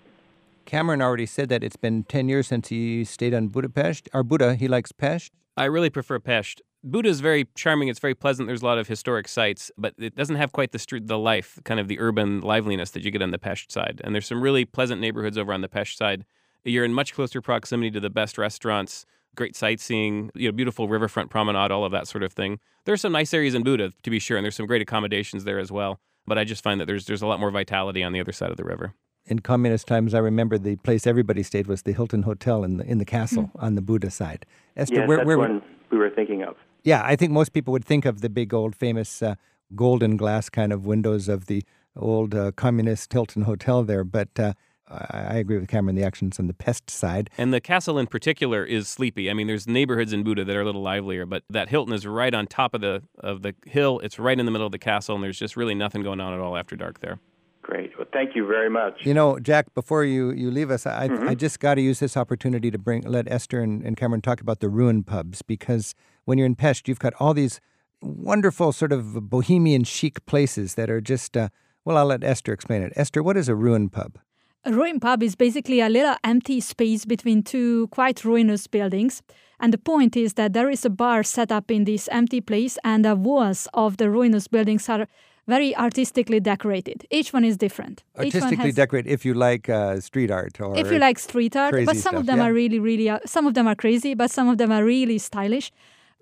Cameron 0.66 1.02
already 1.02 1.26
said 1.26 1.50
that 1.50 1.64
it's 1.64 1.76
been 1.76 2.04
10 2.04 2.30
years 2.30 2.48
since 2.48 2.70
he 2.70 3.04
stayed 3.04 3.34
on 3.34 3.48
Budapest. 3.48 4.10
Or 4.14 4.24
Buda, 4.24 4.56
he 4.56 4.68
likes 4.68 4.92
Pest. 4.92 5.32
I 5.56 5.66
really 5.66 5.90
prefer 5.90 6.20
Pest. 6.20 6.62
Buda 6.84 7.10
is 7.10 7.20
very 7.20 7.48
charming. 7.56 7.90
It's 7.90 8.00
very 8.00 8.16
pleasant. 8.16 8.48
There's 8.48 8.64
a 8.64 8.66
lot 8.66 8.80
of 8.80 8.88
historic 8.88 9.28
sites, 9.28 9.72
but 9.78 9.94
it 10.00 10.16
doesn't 10.16 10.38
have 10.38 10.52
quite 10.52 10.72
the 10.72 10.80
street, 10.80 11.08
the 11.08 11.18
life, 11.18 11.60
kind 11.64 11.80
of 11.80 11.88
the 11.88 12.00
urban 12.00 12.42
liveliness 12.42 12.92
that 12.92 13.04
you 13.04 13.12
get 13.12 13.22
on 13.22 13.32
the 13.32 13.38
Pest 13.38 13.72
side. 13.72 14.02
And 14.04 14.16
there's 14.16 14.26
some 14.26 14.42
really 14.42 14.66
pleasant 14.66 15.00
neighborhoods 15.00 15.38
over 15.38 15.54
on 15.54 15.62
the 15.62 15.70
Pest 15.70 15.98
side. 15.98 16.26
You're 16.64 16.86
in 16.86 16.94
much 16.94 17.14
closer 17.14 17.42
proximity 17.42 17.92
to 17.92 18.00
the 18.00 18.10
best 18.10 18.38
restaurants, 18.38 19.06
great 19.36 19.56
sightseeing, 19.56 20.32
you 20.34 20.48
know, 20.48 20.52
beautiful 20.52 20.88
riverfront 20.88 21.30
promenade, 21.30 21.72
all 21.72 21.86
of 21.86 21.92
that 21.92 22.08
sort 22.08 22.24
of 22.24 22.34
thing. 22.34 22.60
There 22.86 22.94
are 22.94 22.98
some 22.98 23.12
nice 23.12 23.34
areas 23.34 23.54
in 23.54 23.64
Buda, 23.64 23.94
to 24.02 24.10
be 24.10 24.20
sure, 24.20 24.38
and 24.38 24.44
there's 24.44 24.56
some 24.56 24.66
great 24.66 24.82
accommodations 24.82 25.44
there 25.44 25.60
as 25.60 25.72
well. 25.72 26.00
But 26.26 26.38
I 26.38 26.44
just 26.44 26.64
find 26.64 26.80
that 26.80 26.86
there's 26.86 27.06
there's 27.06 27.22
a 27.22 27.28
lot 27.28 27.40
more 27.40 27.52
vitality 27.52 28.04
on 28.04 28.14
the 28.14 28.20
other 28.20 28.32
side 28.32 28.52
of 28.52 28.58
the 28.58 28.64
river. 28.64 28.94
In 29.26 29.40
communist 29.40 29.88
times, 29.88 30.14
I 30.14 30.20
remember 30.20 30.58
the 30.58 30.76
place 30.78 31.06
everybody 31.06 31.44
stayed 31.44 31.68
was 31.68 31.84
the 31.84 31.94
Hilton 31.94 32.24
Hotel 32.24 32.64
in 32.64 32.78
the 32.78 32.86
in 32.86 33.00
the 33.00 33.06
castle 33.06 33.44
mm. 33.56 33.64
on 33.64 33.76
the 33.76 33.82
Buda 33.82 34.12
side. 34.12 34.46
Eszter, 34.78 34.92
yes, 34.92 35.08
where, 35.08 35.18
that's 35.18 35.28
where, 35.28 35.38
one 35.38 35.62
we 35.92 35.98
were 35.98 36.10
thinking 36.10 36.44
of. 36.44 36.56
Yeah, 36.84 37.04
I 37.04 37.16
think 37.16 37.32
most 37.32 37.54
people 37.54 37.72
would 37.74 37.86
think 37.86 38.06
of 38.06 38.22
the 38.22 38.30
big 38.30 38.54
old 38.54 38.76
famous 38.76 39.22
uh, 39.22 39.36
golden 39.76 40.18
glass 40.18 40.50
kind 40.50 40.74
of 40.74 40.86
windows 40.86 41.30
of 41.30 41.46
the 41.46 41.64
old 41.96 42.34
uh, 42.34 42.52
communist 42.54 43.12
Hilton 43.14 43.44
Hotel 43.44 43.84
there, 43.84 44.04
but 44.04 44.30
uh, 44.40 44.54
I 44.88 45.36
agree 45.36 45.58
with 45.58 45.70
Cameron. 45.70 45.96
The 45.96 46.04
action's 46.04 46.40
on 46.40 46.48
the 46.48 46.54
pest 46.54 46.90
side, 46.90 47.30
and 47.38 47.54
the 47.54 47.62
castle 47.62 47.98
in 47.98 48.08
particular 48.08 48.66
is 48.66 48.88
sleepy. 48.88 49.30
I 49.30 49.34
mean, 49.34 49.48
there's 49.48 49.68
neighborhoods 49.68 50.12
in 50.12 50.24
Buda 50.24 50.44
that 50.44 50.56
are 50.56 50.62
a 50.62 50.66
little 50.66 50.82
livelier, 50.82 51.26
but 51.26 51.44
that 51.50 51.70
Hilton 51.70 51.94
is 51.94 52.06
right 52.06 52.34
on 52.34 52.48
top 52.48 52.74
of 52.74 52.82
the 52.82 53.04
of 53.20 53.42
the 53.42 53.56
hill. 53.66 54.00
It's 54.04 54.20
right 54.20 54.38
in 54.38 54.46
the 54.46 54.52
middle 54.52 54.66
of 54.66 54.72
the 54.72 54.80
castle, 54.80 55.16
and 55.16 55.24
there's 55.24 55.40
just 55.40 55.56
really 55.56 55.76
nothing 55.76 56.04
going 56.04 56.20
on 56.20 56.34
at 56.34 56.40
all 56.40 56.58
after 56.58 56.76
dark 56.76 57.00
there. 57.00 57.20
Great. 57.62 57.98
Well, 57.98 58.08
thank 58.12 58.36
you 58.36 58.46
very 58.48 58.70
much. 58.70 59.06
You 59.06 59.14
know, 59.14 59.40
Jack, 59.40 59.74
before 59.74 60.04
you, 60.04 60.32
you 60.32 60.50
leave 60.50 60.72
us, 60.72 60.86
I, 60.86 61.08
mm-hmm. 61.08 61.30
I 61.30 61.36
just 61.36 61.60
got 61.60 61.76
to 61.76 61.82
use 61.82 62.00
this 62.00 62.18
opportunity 62.18 62.72
to 62.72 62.78
bring 62.78 63.04
let 63.04 63.28
Eszter 63.28 63.64
and, 63.64 63.84
and 63.84 63.96
Cameron 63.96 64.22
talk 64.22 64.42
about 64.42 64.60
the 64.60 64.68
ruin 64.68 65.04
pubs 65.04 65.42
because 65.42 65.94
when 66.26 66.38
you're 66.38 66.48
in 66.48 66.56
Pest, 66.56 66.88
you've 66.88 67.00
got 67.00 67.14
all 67.20 67.34
these 67.34 67.60
wonderful 68.02 68.72
sort 68.72 68.92
of 68.92 69.30
bohemian 69.30 69.84
chic 69.84 70.26
places 70.26 70.76
that 70.76 70.90
are 70.90 71.02
just. 71.02 71.38
Uh, 71.38 71.50
well, 71.84 71.98
I'll 71.98 72.06
let 72.06 72.22
Eszter 72.22 72.54
explain 72.54 72.84
it. 72.84 72.94
Eszter, 72.96 73.24
what 73.24 73.38
is 73.38 73.50
a 73.50 73.56
ruin 73.56 73.90
pub? 73.90 74.20
A 74.64 74.72
ruin 74.72 75.00
pub 75.00 75.24
is 75.24 75.36
basically 75.36 75.80
a 75.80 75.90
little 75.90 76.16
empty 76.24 76.60
space 76.60 77.06
between 77.06 77.42
two 77.42 77.88
quite 77.88 78.24
ruinous 78.24 78.68
buildings. 78.68 79.24
And 79.60 79.74
the 79.74 79.80
point 79.80 80.16
is 80.16 80.34
that 80.34 80.54
there 80.54 80.70
is 80.70 80.86
a 80.86 80.90
bar 80.90 81.24
set 81.24 81.52
up 81.52 81.72
in 81.72 81.86
this 81.86 82.08
empty 82.12 82.42
place, 82.42 82.78
and 82.84 83.04
the 83.04 83.16
walls 83.16 83.68
of 83.74 83.98
the 83.98 84.10
ruinous 84.10 84.48
buildings 84.48 84.88
are 84.90 85.08
very 85.48 85.76
artistically 85.76 86.40
decorated. 86.40 87.06
Each 87.10 87.34
one 87.34 87.44
is 87.44 87.58
different. 87.58 88.04
Artistically 88.18 88.68
has, 88.68 88.76
decorated, 88.76 89.12
if 89.12 89.26
you 89.26 89.34
like 89.34 89.70
uh, 89.70 90.00
street 90.00 90.32
art 90.32 90.62
or 90.62 90.78
if 90.78 90.92
you 90.92 91.00
like 91.00 91.18
street 91.20 91.56
art, 91.56 91.74
but 91.86 91.96
some 91.96 92.00
stuff, 92.00 92.14
of 92.16 92.26
them 92.26 92.38
yeah. 92.38 92.46
are 92.46 92.54
really, 92.54 92.80
really. 92.80 93.10
Uh, 93.10 93.20
some 93.26 93.48
of 93.48 93.54
them 93.54 93.68
are 93.68 93.76
crazy, 93.76 94.14
but 94.14 94.30
some 94.32 94.48
of 94.48 94.58
them 94.58 94.72
are 94.72 94.84
really 94.84 95.18
stylish. 95.18 95.72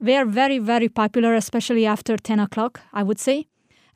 They 0.01 0.15
are 0.15 0.25
very, 0.25 0.59
very 0.59 0.89
popular, 0.89 1.35
especially 1.35 1.85
after 1.85 2.17
ten 2.17 2.39
o'clock. 2.39 2.81
I 2.93 3.03
would 3.03 3.19
say 3.19 3.47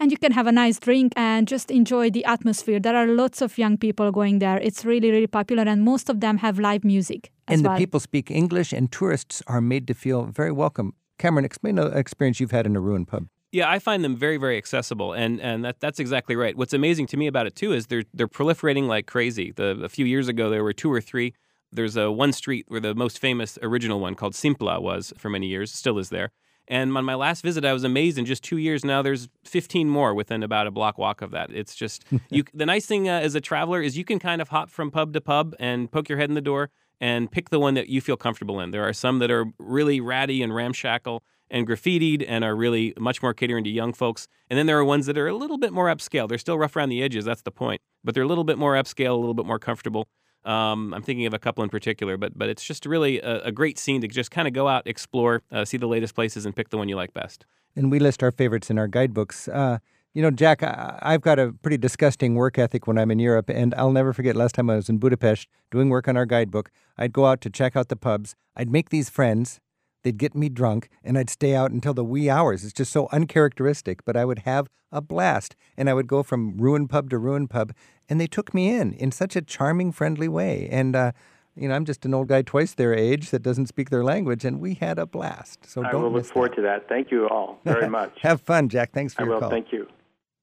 and 0.03 0.11
you 0.11 0.17
can 0.17 0.33
have 0.33 0.47
a 0.47 0.51
nice 0.51 0.79
drink 0.79 1.13
and 1.15 1.47
just 1.47 1.71
enjoy 1.71 2.09
the 2.09 2.25
atmosphere. 2.25 2.79
There 2.79 2.95
are 2.95 3.07
lots 3.07 3.41
of 3.41 3.57
young 3.57 3.77
people 3.77 4.11
going 4.11 4.39
there. 4.39 4.57
It's 4.57 4.83
really, 4.83 5.09
really 5.11 5.27
popular, 5.27 5.63
and 5.63 5.81
most 5.83 6.09
of 6.09 6.19
them 6.19 6.37
have 6.39 6.59
live 6.59 6.83
music. 6.83 7.31
and 7.47 7.63
well. 7.63 7.73
the 7.73 7.77
people 7.77 7.99
speak 7.99 8.29
English, 8.29 8.73
and 8.73 8.91
tourists 8.91 9.41
are 9.47 9.61
made 9.61 9.87
to 9.87 9.93
feel 9.93 10.25
very 10.25 10.51
welcome. 10.51 10.93
Cameron, 11.19 11.45
explain 11.45 11.75
the 11.75 11.87
experience 11.87 12.39
you've 12.39 12.51
had 12.51 12.65
in 12.65 12.75
a 12.75 12.81
ruin 12.81 13.05
pub. 13.05 13.27
Yeah, 13.51 13.69
I 13.69 13.79
find 13.79 14.03
them 14.03 14.15
very, 14.17 14.37
very 14.37 14.57
accessible, 14.57 15.13
and 15.13 15.39
and 15.39 15.63
that 15.63 15.79
that's 15.79 15.99
exactly 15.99 16.35
right. 16.35 16.57
What's 16.57 16.73
amazing 16.73 17.07
to 17.07 17.17
me 17.17 17.27
about 17.27 17.45
it 17.47 17.55
too 17.55 17.71
is 17.71 17.87
they're 17.87 18.03
they're 18.13 18.27
proliferating 18.27 18.87
like 18.87 19.05
crazy. 19.05 19.51
The 19.51 19.79
a 19.83 19.89
few 19.89 20.05
years 20.05 20.27
ago 20.27 20.49
there 20.49 20.63
were 20.63 20.73
two 20.73 20.91
or 20.91 21.01
three. 21.01 21.33
There's 21.75 21.97
a 21.97 22.11
one 22.11 22.33
street 22.33 22.65
where 22.67 22.79
the 22.79 22.95
most 22.95 23.19
famous 23.19 23.57
original 23.61 23.99
one 23.99 24.15
called 24.15 24.33
Szimpla 24.33 24.81
was 24.81 25.13
for 25.17 25.29
many 25.29 25.47
years, 25.47 25.71
still 25.71 25.97
is 25.97 26.09
there. 26.09 26.31
And 26.67 26.95
on 26.95 27.03
my 27.03 27.15
last 27.15 27.43
visit, 27.43 27.65
I 27.65 27.73
was 27.73 27.83
amazed. 27.83 28.17
In 28.17 28.25
just 28.25 28.43
two 28.43 28.57
years 28.57 28.85
now, 28.85 29.01
there's 29.01 29.27
15 29.43 29.89
more 29.89 30.13
within 30.13 30.43
about 30.43 30.65
a 30.65 30.71
block 30.71 30.97
walk 30.97 31.21
of 31.21 31.31
that. 31.31 31.51
It's 31.51 31.75
just 31.75 32.05
you. 32.29 32.45
the 32.53 32.65
nice 32.65 32.85
thing 32.85 33.09
uh, 33.09 33.19
as 33.19 33.35
a 33.35 33.41
traveler 33.41 33.81
is 33.81 33.97
you 33.97 34.05
can 34.05 34.19
kind 34.19 34.41
of 34.41 34.49
hop 34.49 34.69
from 34.69 34.89
pub 34.89 35.13
to 35.13 35.21
pub 35.21 35.55
and 35.59 35.91
poke 35.91 36.07
your 36.07 36.17
head 36.17 36.29
in 36.29 36.35
the 36.35 36.41
door 36.41 36.69
and 37.01 37.29
pick 37.29 37.49
the 37.49 37.59
one 37.59 37.73
that 37.73 37.89
you 37.89 37.99
feel 37.99 38.15
comfortable 38.15 38.59
in. 38.61 38.71
There 38.71 38.87
are 38.87 38.93
some 38.93 39.19
that 39.19 39.29
are 39.29 39.45
really 39.59 39.99
ratty 39.99 40.41
and 40.41 40.55
ramshackle 40.55 41.21
and 41.49 41.67
graffitied 41.67 42.23
and 42.27 42.43
are 42.43 42.55
really 42.55 42.93
much 42.97 43.21
more 43.21 43.33
catering 43.33 43.63
to 43.65 43.69
young 43.69 43.93
folks. 43.93 44.27
And 44.49 44.57
then 44.57 44.67
there 44.67 44.77
are 44.77 44.85
ones 44.85 45.05
that 45.07 45.17
are 45.17 45.27
a 45.27 45.35
little 45.35 45.57
bit 45.57 45.73
more 45.73 45.87
upscale. 45.87 46.29
They're 46.29 46.37
still 46.37 46.57
rough 46.57 46.75
around 46.75 46.89
the 46.89 47.03
edges. 47.03 47.25
That's 47.25 47.41
the 47.41 47.51
point. 47.51 47.81
But 48.03 48.15
they're 48.15 48.23
a 48.23 48.27
little 48.27 48.43
bit 48.45 48.57
more 48.57 48.73
upscale, 48.73 49.11
a 49.11 49.19
little 49.19 49.33
bit 49.33 49.45
more 49.45 49.59
comfortable. 49.59 50.07
Um, 50.45 50.93
I'm 50.93 51.01
thinking 51.01 51.25
of 51.25 51.33
a 51.33 51.39
couple 51.39 51.63
in 51.63 51.69
particular, 51.69 52.17
but 52.17 52.37
but 52.37 52.49
it's 52.49 52.63
just 52.63 52.85
really 52.85 53.19
a, 53.21 53.43
a 53.45 53.51
great 53.51 53.79
scene 53.79 54.01
to 54.01 54.07
just 54.07 54.31
kind 54.31 54.47
of 54.47 54.53
go 54.53 54.67
out, 54.67 54.85
explore, 54.85 55.41
uh, 55.51 55.65
see 55.65 55.77
the 55.77 55.87
latest 55.87 56.15
places, 56.15 56.45
and 56.45 56.55
pick 56.55 56.69
the 56.69 56.77
one 56.77 56.89
you 56.89 56.95
like 56.95 57.13
best. 57.13 57.45
And 57.75 57.91
we 57.91 57.99
list 57.99 58.21
our 58.21 58.31
favorites 58.31 58.69
in 58.69 58.77
our 58.77 58.87
guidebooks. 58.87 59.47
Uh, 59.47 59.79
you 60.13 60.21
know, 60.21 60.29
Jack, 60.29 60.61
I, 60.61 60.99
I've 61.01 61.21
got 61.21 61.39
a 61.39 61.53
pretty 61.61 61.77
disgusting 61.77 62.35
work 62.35 62.59
ethic 62.59 62.85
when 62.87 62.97
I'm 62.97 63.09
in 63.09 63.19
Europe, 63.19 63.49
and 63.49 63.73
I'll 63.75 63.91
never 63.91 64.13
forget 64.13 64.35
last 64.35 64.55
time 64.55 64.69
I 64.69 64.75
was 64.75 64.89
in 64.89 64.97
Budapest 64.99 65.47
doing 65.71 65.89
work 65.89 66.07
on 66.07 66.17
our 66.17 66.25
guidebook. 66.25 66.69
I'd 66.97 67.13
go 67.13 67.25
out 67.25 67.41
to 67.41 67.49
check 67.49 67.75
out 67.75 67.87
the 67.87 67.95
pubs. 67.95 68.35
I'd 68.55 68.69
make 68.69 68.89
these 68.89 69.09
friends. 69.09 69.59
They'd 70.03 70.17
get 70.17 70.35
me 70.35 70.49
drunk, 70.49 70.89
and 71.03 71.17
I'd 71.17 71.29
stay 71.29 71.55
out 71.55 71.71
until 71.71 71.93
the 71.93 72.03
wee 72.03 72.29
hours. 72.29 72.63
It's 72.63 72.73
just 72.73 72.91
so 72.91 73.07
uncharacteristic, 73.11 74.03
but 74.05 74.15
I 74.15 74.25
would 74.25 74.39
have 74.39 74.69
a 74.91 75.01
blast. 75.01 75.55
And 75.77 75.89
I 75.89 75.93
would 75.93 76.07
go 76.07 76.23
from 76.23 76.57
ruin 76.57 76.87
pub 76.87 77.09
to 77.09 77.17
ruin 77.17 77.47
pub, 77.47 77.73
and 78.09 78.19
they 78.19 78.27
took 78.27 78.53
me 78.53 78.69
in 78.69 78.93
in 78.93 79.11
such 79.11 79.35
a 79.35 79.41
charming, 79.41 79.91
friendly 79.91 80.27
way. 80.27 80.67
And 80.69 80.95
uh, 80.95 81.13
you 81.55 81.67
know, 81.67 81.75
I'm 81.75 81.85
just 81.85 82.05
an 82.05 82.13
old 82.13 82.27
guy 82.27 82.41
twice 82.41 82.73
their 82.73 82.93
age 82.93 83.29
that 83.29 83.43
doesn't 83.43 83.67
speak 83.67 83.89
their 83.89 84.03
language, 84.03 84.43
and 84.43 84.59
we 84.59 84.75
had 84.75 84.99
a 84.99 85.05
blast. 85.05 85.65
So 85.65 85.83
I 85.83 85.91
don't 85.91 86.03
will 86.03 86.11
look 86.11 86.25
forward 86.25 86.51
that. 86.51 86.55
to 86.55 86.61
that. 86.63 86.89
Thank 86.89 87.11
you 87.11 87.27
all 87.27 87.59
very 87.65 87.89
much. 87.89 88.17
Have 88.21 88.41
fun, 88.41 88.69
Jack. 88.69 88.91
Thanks 88.91 89.13
for 89.13 89.21
I 89.21 89.25
your 89.25 89.33
will. 89.35 89.41
call. 89.41 89.49
Thank 89.49 89.71
you. 89.71 89.87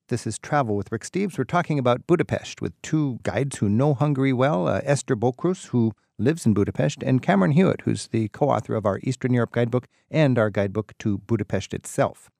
This 0.08 0.26
is 0.26 0.38
Travel 0.38 0.74
with 0.74 0.90
Rick 0.90 1.02
Steves. 1.02 1.38
We're 1.38 1.44
talking 1.44 1.78
about 1.78 2.06
Budapest 2.08 2.60
with 2.60 2.80
two 2.82 3.20
guides 3.22 3.58
who 3.58 3.68
know 3.68 3.94
Hungary 3.94 4.32
well 4.32 4.66
uh, 4.66 4.80
Eszter 4.80 5.14
Bokros, 5.14 5.66
who 5.68 5.92
lives 6.20 6.46
in 6.46 6.54
Budapest, 6.54 7.02
and 7.02 7.22
Cameron 7.22 7.52
Hewitt, 7.52 7.82
who's 7.82 8.08
the 8.08 8.28
co 8.28 8.50
author 8.50 8.74
of 8.74 8.86
our 8.86 9.00
Eastern 9.02 9.32
Europe 9.32 9.52
guidebook 9.52 9.88
and 10.10 10.38
our 10.38 10.50
guidebook 10.50 10.92
to 10.98 11.18
Budapest 11.18 11.74
itself. 11.74 12.30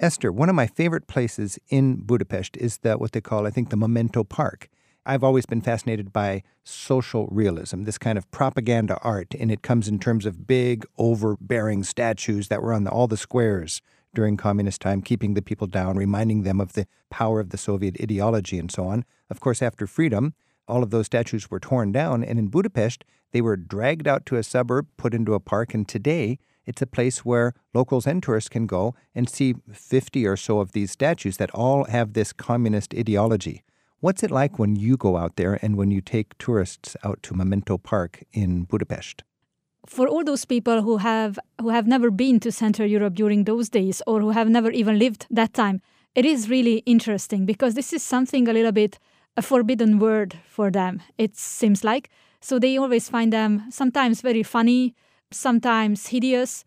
Eszter, 0.00 0.30
one 0.30 0.48
of 0.48 0.54
my 0.54 0.66
favorite 0.66 1.06
places 1.06 1.58
in 1.68 1.96
Budapest 1.96 2.56
is 2.56 2.78
the, 2.78 2.96
what 2.96 3.12
they 3.12 3.20
call, 3.20 3.46
I 3.46 3.50
think, 3.50 3.70
the 3.70 3.76
Memento 3.76 4.24
Park. 4.24 4.68
I've 5.06 5.22
always 5.22 5.44
been 5.44 5.60
fascinated 5.60 6.12
by 6.12 6.42
social 6.64 7.28
realism, 7.30 7.82
this 7.82 7.98
kind 7.98 8.16
of 8.16 8.30
propaganda 8.30 8.98
art, 9.02 9.34
and 9.38 9.50
it 9.50 9.62
comes 9.62 9.86
in 9.86 9.98
terms 9.98 10.24
of 10.24 10.46
big, 10.46 10.86
overbearing 10.96 11.84
statues 11.84 12.48
that 12.48 12.62
were 12.62 12.72
on 12.72 12.84
the, 12.84 12.90
all 12.90 13.06
the 13.06 13.16
squares 13.16 13.82
during 14.14 14.36
communist 14.36 14.80
time, 14.80 15.02
keeping 15.02 15.34
the 15.34 15.42
people 15.42 15.66
down, 15.66 15.96
reminding 15.96 16.42
them 16.42 16.60
of 16.60 16.72
the 16.72 16.86
power 17.10 17.38
of 17.38 17.50
the 17.50 17.58
Soviet 17.58 18.00
ideology 18.00 18.58
and 18.58 18.70
so 18.70 18.86
on. 18.86 19.04
Of 19.28 19.40
course, 19.40 19.60
after 19.60 19.86
freedom, 19.86 20.34
all 20.66 20.82
of 20.82 20.90
those 20.90 21.06
statues 21.06 21.50
were 21.50 21.60
torn 21.60 21.92
down, 21.92 22.24
and 22.24 22.38
in 22.38 22.48
Budapest, 22.48 23.04
they 23.32 23.40
were 23.40 23.56
dragged 23.56 24.06
out 24.06 24.26
to 24.26 24.36
a 24.36 24.42
suburb, 24.42 24.86
put 24.96 25.14
into 25.14 25.34
a 25.34 25.40
park, 25.40 25.74
and 25.74 25.86
today 25.88 26.38
it's 26.66 26.82
a 26.82 26.86
place 26.86 27.24
where 27.24 27.52
locals 27.74 28.06
and 28.06 28.22
tourists 28.22 28.48
can 28.48 28.66
go 28.66 28.94
and 29.14 29.28
see 29.28 29.54
50 29.72 30.26
or 30.26 30.36
so 30.36 30.60
of 30.60 30.72
these 30.72 30.92
statues 30.92 31.36
that 31.36 31.50
all 31.50 31.84
have 31.84 32.12
this 32.12 32.32
communist 32.32 32.94
ideology. 32.94 33.62
What's 34.00 34.22
it 34.22 34.30
like 34.30 34.58
when 34.58 34.76
you 34.76 34.96
go 34.96 35.16
out 35.16 35.36
there 35.36 35.58
and 35.62 35.76
when 35.76 35.90
you 35.90 36.00
take 36.00 36.36
tourists 36.38 36.96
out 37.04 37.22
to 37.24 37.34
Memento 37.34 37.78
Park 37.78 38.22
in 38.32 38.64
Budapest? 38.64 39.22
For 39.86 40.08
all 40.08 40.24
those 40.24 40.44
people 40.46 40.82
who 40.82 40.98
have 40.98 41.38
who 41.60 41.68
have 41.68 41.86
never 41.86 42.10
been 42.10 42.40
to 42.40 42.52
Central 42.52 42.88
Europe 42.88 43.14
during 43.14 43.44
those 43.44 43.68
days 43.68 44.00
or 44.06 44.20
who 44.20 44.30
have 44.30 44.48
never 44.48 44.70
even 44.70 44.98
lived 44.98 45.26
that 45.30 45.52
time, 45.52 45.82
it 46.14 46.24
is 46.24 46.48
really 46.48 46.78
interesting 46.86 47.44
because 47.44 47.74
this 47.74 47.92
is 47.92 48.02
something 48.02 48.48
a 48.48 48.52
little 48.52 48.72
bit 48.72 48.98
a 49.36 49.42
forbidden 49.42 49.98
word 49.98 50.38
for 50.46 50.70
them. 50.70 51.02
It 51.18 51.36
seems 51.36 51.84
like 51.84 52.10
so 52.44 52.58
they 52.58 52.76
always 52.76 53.08
find 53.08 53.32
them 53.32 53.64
sometimes 53.70 54.20
very 54.20 54.42
funny, 54.42 54.94
sometimes 55.30 56.08
hideous. 56.08 56.66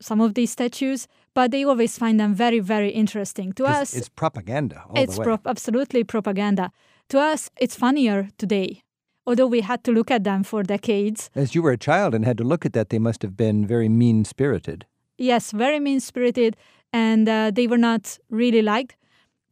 Some 0.00 0.20
of 0.20 0.34
these 0.34 0.50
statues, 0.50 1.06
but 1.34 1.52
they 1.52 1.64
always 1.64 1.96
find 1.96 2.18
them 2.18 2.34
very, 2.34 2.58
very 2.58 2.90
interesting. 2.90 3.52
To 3.52 3.64
us, 3.64 3.94
it's 3.94 4.08
propaganda. 4.08 4.82
it's 4.96 5.16
pro- 5.16 5.38
absolutely 5.46 6.02
propaganda. 6.02 6.72
To 7.10 7.20
us, 7.20 7.48
it's 7.60 7.76
funnier 7.76 8.28
today. 8.38 8.82
Although 9.24 9.46
we 9.46 9.60
had 9.60 9.84
to 9.84 9.92
look 9.92 10.10
at 10.10 10.24
them 10.24 10.42
for 10.42 10.64
decades. 10.64 11.30
As 11.36 11.54
you 11.54 11.62
were 11.62 11.70
a 11.70 11.78
child 11.78 12.12
and 12.12 12.24
had 12.24 12.36
to 12.38 12.44
look 12.44 12.66
at 12.66 12.72
that, 12.72 12.88
they 12.88 12.98
must 12.98 13.22
have 13.22 13.36
been 13.36 13.64
very 13.64 13.88
mean 13.88 14.24
spirited. 14.24 14.84
Yes, 15.16 15.52
very 15.52 15.78
mean 15.78 16.00
spirited, 16.00 16.56
and 16.92 17.28
uh, 17.28 17.52
they 17.52 17.68
were 17.68 17.78
not 17.78 18.18
really 18.30 18.62
liked. 18.62 18.96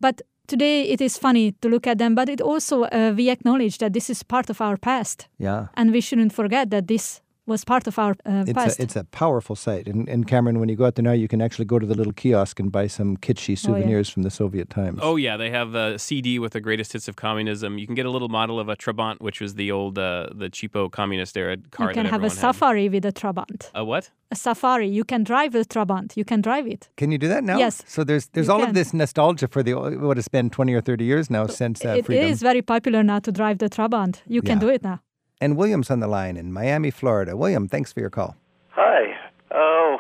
But 0.01 0.23
today 0.47 0.83
it 0.83 1.01
is 1.01 1.19
funny 1.19 1.53
to 1.61 1.69
look 1.69 1.87
at 1.87 1.99
them, 1.99 2.15
but 2.15 2.29
it 2.29 2.41
also, 2.41 2.85
uh, 2.85 3.13
we 3.17 3.31
acknowledge 3.31 3.79
that 3.79 3.93
this 3.93 4.11
is 4.11 4.23
part 4.23 4.51
of 4.51 4.61
our 4.61 4.77
past. 4.77 5.29
Yeah. 5.39 5.69
And 5.75 5.93
we 5.93 6.01
shouldn't 6.01 6.33
forget 6.33 6.71
that 6.71 6.89
this 6.89 7.21
was 7.47 7.65
part 7.65 7.87
of 7.87 7.99
our 7.99 8.13
uh, 8.25 8.45
it's 8.47 8.53
past. 8.53 8.79
A, 8.79 8.83
it's 8.83 8.97
a 8.97 9.05
powerful 9.05 9.57
site. 9.57 9.89
And, 9.89 10.09
and 10.09 10.27
Cameron, 10.27 10.61
when 10.61 10.69
you 10.69 10.77
go 10.77 10.87
out 10.87 10.95
there 10.95 11.03
now, 11.03 11.13
you 11.13 11.29
can 11.29 11.43
actually 11.43 11.65
go 11.65 11.79
to 11.79 11.87
the 11.87 11.95
little 11.95 12.13
kiosk 12.13 12.61
and 12.61 12.71
buy 12.71 12.87
some 12.87 13.17
kitschy 13.17 13.59
souvenirs 13.59 14.09
oh, 14.09 14.11
yeah. 14.11 14.15
from 14.15 14.23
the 14.23 14.31
Soviet 14.31 14.71
times. 14.71 15.01
Oh, 15.03 15.17
yeah. 15.17 15.37
They 15.37 15.51
have 15.51 15.75
a 15.75 15.99
CD 15.99 16.39
with 16.39 16.53
the 16.53 16.61
greatest 16.61 16.93
hits 16.93 17.09
of 17.09 17.17
communism. 17.17 17.79
You 17.79 17.87
can 17.87 17.95
get 17.95 18.07
a 18.07 18.11
little 18.11 18.29
model 18.29 18.61
of 18.61 18.69
a 18.69 18.77
Trabant, 18.77 19.21
which 19.21 19.41
was 19.41 19.55
the 19.55 19.73
old, 19.73 19.99
uh, 19.99 20.29
the 20.33 20.51
cheapo 20.51 20.91
communist 20.91 21.37
era 21.37 21.57
car. 21.71 21.89
You 21.89 21.95
can 21.95 22.07
have 22.07 22.23
a 22.23 22.29
had. 22.29 22.39
safari 22.39 22.89
with 22.89 23.05
a 23.05 23.13
Trabant. 23.13 23.71
A 23.75 23.85
what? 23.85 24.11
A 24.31 24.37
safari. 24.37 24.89
You 24.89 25.05
can 25.05 25.25
drive 25.25 25.55
a 25.55 25.65
Trabant. 25.65 26.17
You 26.17 26.25
can 26.25 26.41
drive 26.41 26.67
it. 26.67 26.89
Can 26.97 27.11
you 27.11 27.19
do 27.19 27.29
that 27.29 27.45
now? 27.45 27.59
Yes. 27.59 27.83
So 27.87 28.05
there's 28.05 28.29
there's 28.29 28.49
all 28.49 28.61
can. 28.61 28.69
of 28.69 28.75
this 28.75 28.95
nostalgia 28.95 29.49
for 29.49 29.63
the 29.63 29.75
what 29.75 30.17
has 30.17 30.29
been 30.29 30.49
20 30.49 30.73
or 30.73 30.81
30 30.81 31.05
years 31.05 31.29
now 31.29 31.47
since 31.47 31.85
uh, 31.85 31.91
it, 31.91 32.07
freedom. 32.07 32.25
It 32.25 32.31
is 32.31 32.41
very 32.41 32.63
popular 32.63 33.03
now 33.03 33.19
to 33.19 33.33
drive 33.33 33.59
the 33.59 33.69
Trabant. 33.69 34.23
You 34.27 34.41
can 34.41 34.57
Yeah. 34.59 34.61
do 34.61 34.69
it 34.69 34.83
now. 34.83 35.01
And 35.43 35.57
William's 35.57 35.91
on 35.91 35.99
the 35.99 36.07
line 36.07 36.37
in 36.37 36.53
Miami, 36.53 36.93
Florida. 36.93 37.37
William, 37.37 37.67
thanks 37.67 37.93
for 37.93 37.99
your 37.99 38.11
call. 38.11 38.37
Hi. 38.79 39.19
Oh, 39.51 39.99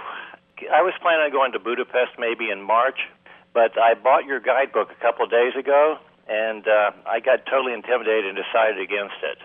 I 0.70 0.87
was 0.87 0.94
planning 1.02 1.26
on 1.26 1.32
going 1.32 1.50
to 1.50 1.58
Budapest 1.58 2.14
maybe 2.16 2.49
in 2.49 2.62
March, 2.62 3.11
but 3.52 3.75
I 3.75 3.94
bought 3.94 4.25
your 4.25 4.38
guidebook 4.38 4.94
a 4.94 5.02
couple 5.02 5.25
of 5.25 5.32
days 5.32 5.50
ago, 5.58 5.99
and 6.28 6.62
uh, 6.68 6.92
I 7.11 7.18
got 7.18 7.44
totally 7.50 7.75
intimidated 7.75 8.30
and 8.30 8.38
decided 8.38 8.78
against 8.78 9.18
it 9.26 9.38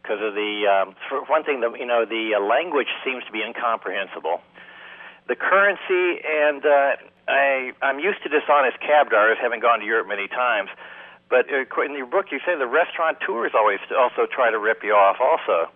because 0.00 0.16
of 0.24 0.32
the. 0.32 0.64
Um, 0.64 0.96
for 1.10 1.20
one 1.28 1.44
thing, 1.44 1.60
the 1.60 1.76
you 1.76 1.84
know 1.84 2.08
the 2.08 2.32
uh, 2.32 2.40
language 2.40 2.88
seems 3.04 3.20
to 3.28 3.30
be 3.30 3.44
incomprehensible. 3.44 4.40
The 5.28 5.36
currency 5.36 6.24
and 6.24 6.64
uh, 6.64 6.96
I 7.28 7.76
I'm 7.84 8.00
used 8.00 8.24
to 8.24 8.32
dishonest 8.32 8.80
cab 8.80 9.12
drivers, 9.12 9.36
having 9.36 9.60
gone 9.60 9.80
to 9.80 9.84
Europe 9.84 10.08
many 10.08 10.26
times. 10.26 10.72
But 11.30 11.46
uh, 11.50 11.82
in 11.82 11.94
your 11.94 12.06
book, 12.06 12.26
you 12.32 12.38
say 12.46 12.56
the 12.58 12.66
restaurant 12.66 13.18
tours 13.24 13.52
always 13.54 13.78
also 13.96 14.26
try 14.34 14.50
to 14.50 14.58
rip 14.58 14.82
you 14.82 14.92
off. 14.92 15.16
Also, 15.20 15.70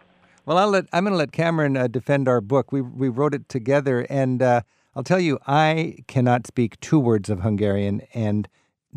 Well, 0.47 0.59
I'll 0.59 0.71
let, 0.71 0.87
I'm 0.92 1.04
going 1.04 1.12
to 1.12 1.18
let 1.18 1.32
Cameron 1.32 1.76
uh, 1.76 1.88
defend 1.88 2.28
our 2.28 2.40
book. 2.40 2.73
We, 2.73 2.80
we 2.80 3.09
wrote 3.09 3.35
it 3.35 3.49
together, 3.49 4.06
and 4.09 4.42
uh, 4.42 4.62
I'll 4.97 5.04
tell 5.04 5.21
you, 5.21 5.38
I 5.47 5.97
cannot 6.09 6.47
speak 6.47 6.80
two 6.80 6.99
words 6.99 7.28
of 7.28 7.40
Hungarian, 7.40 8.02
and 8.14 8.49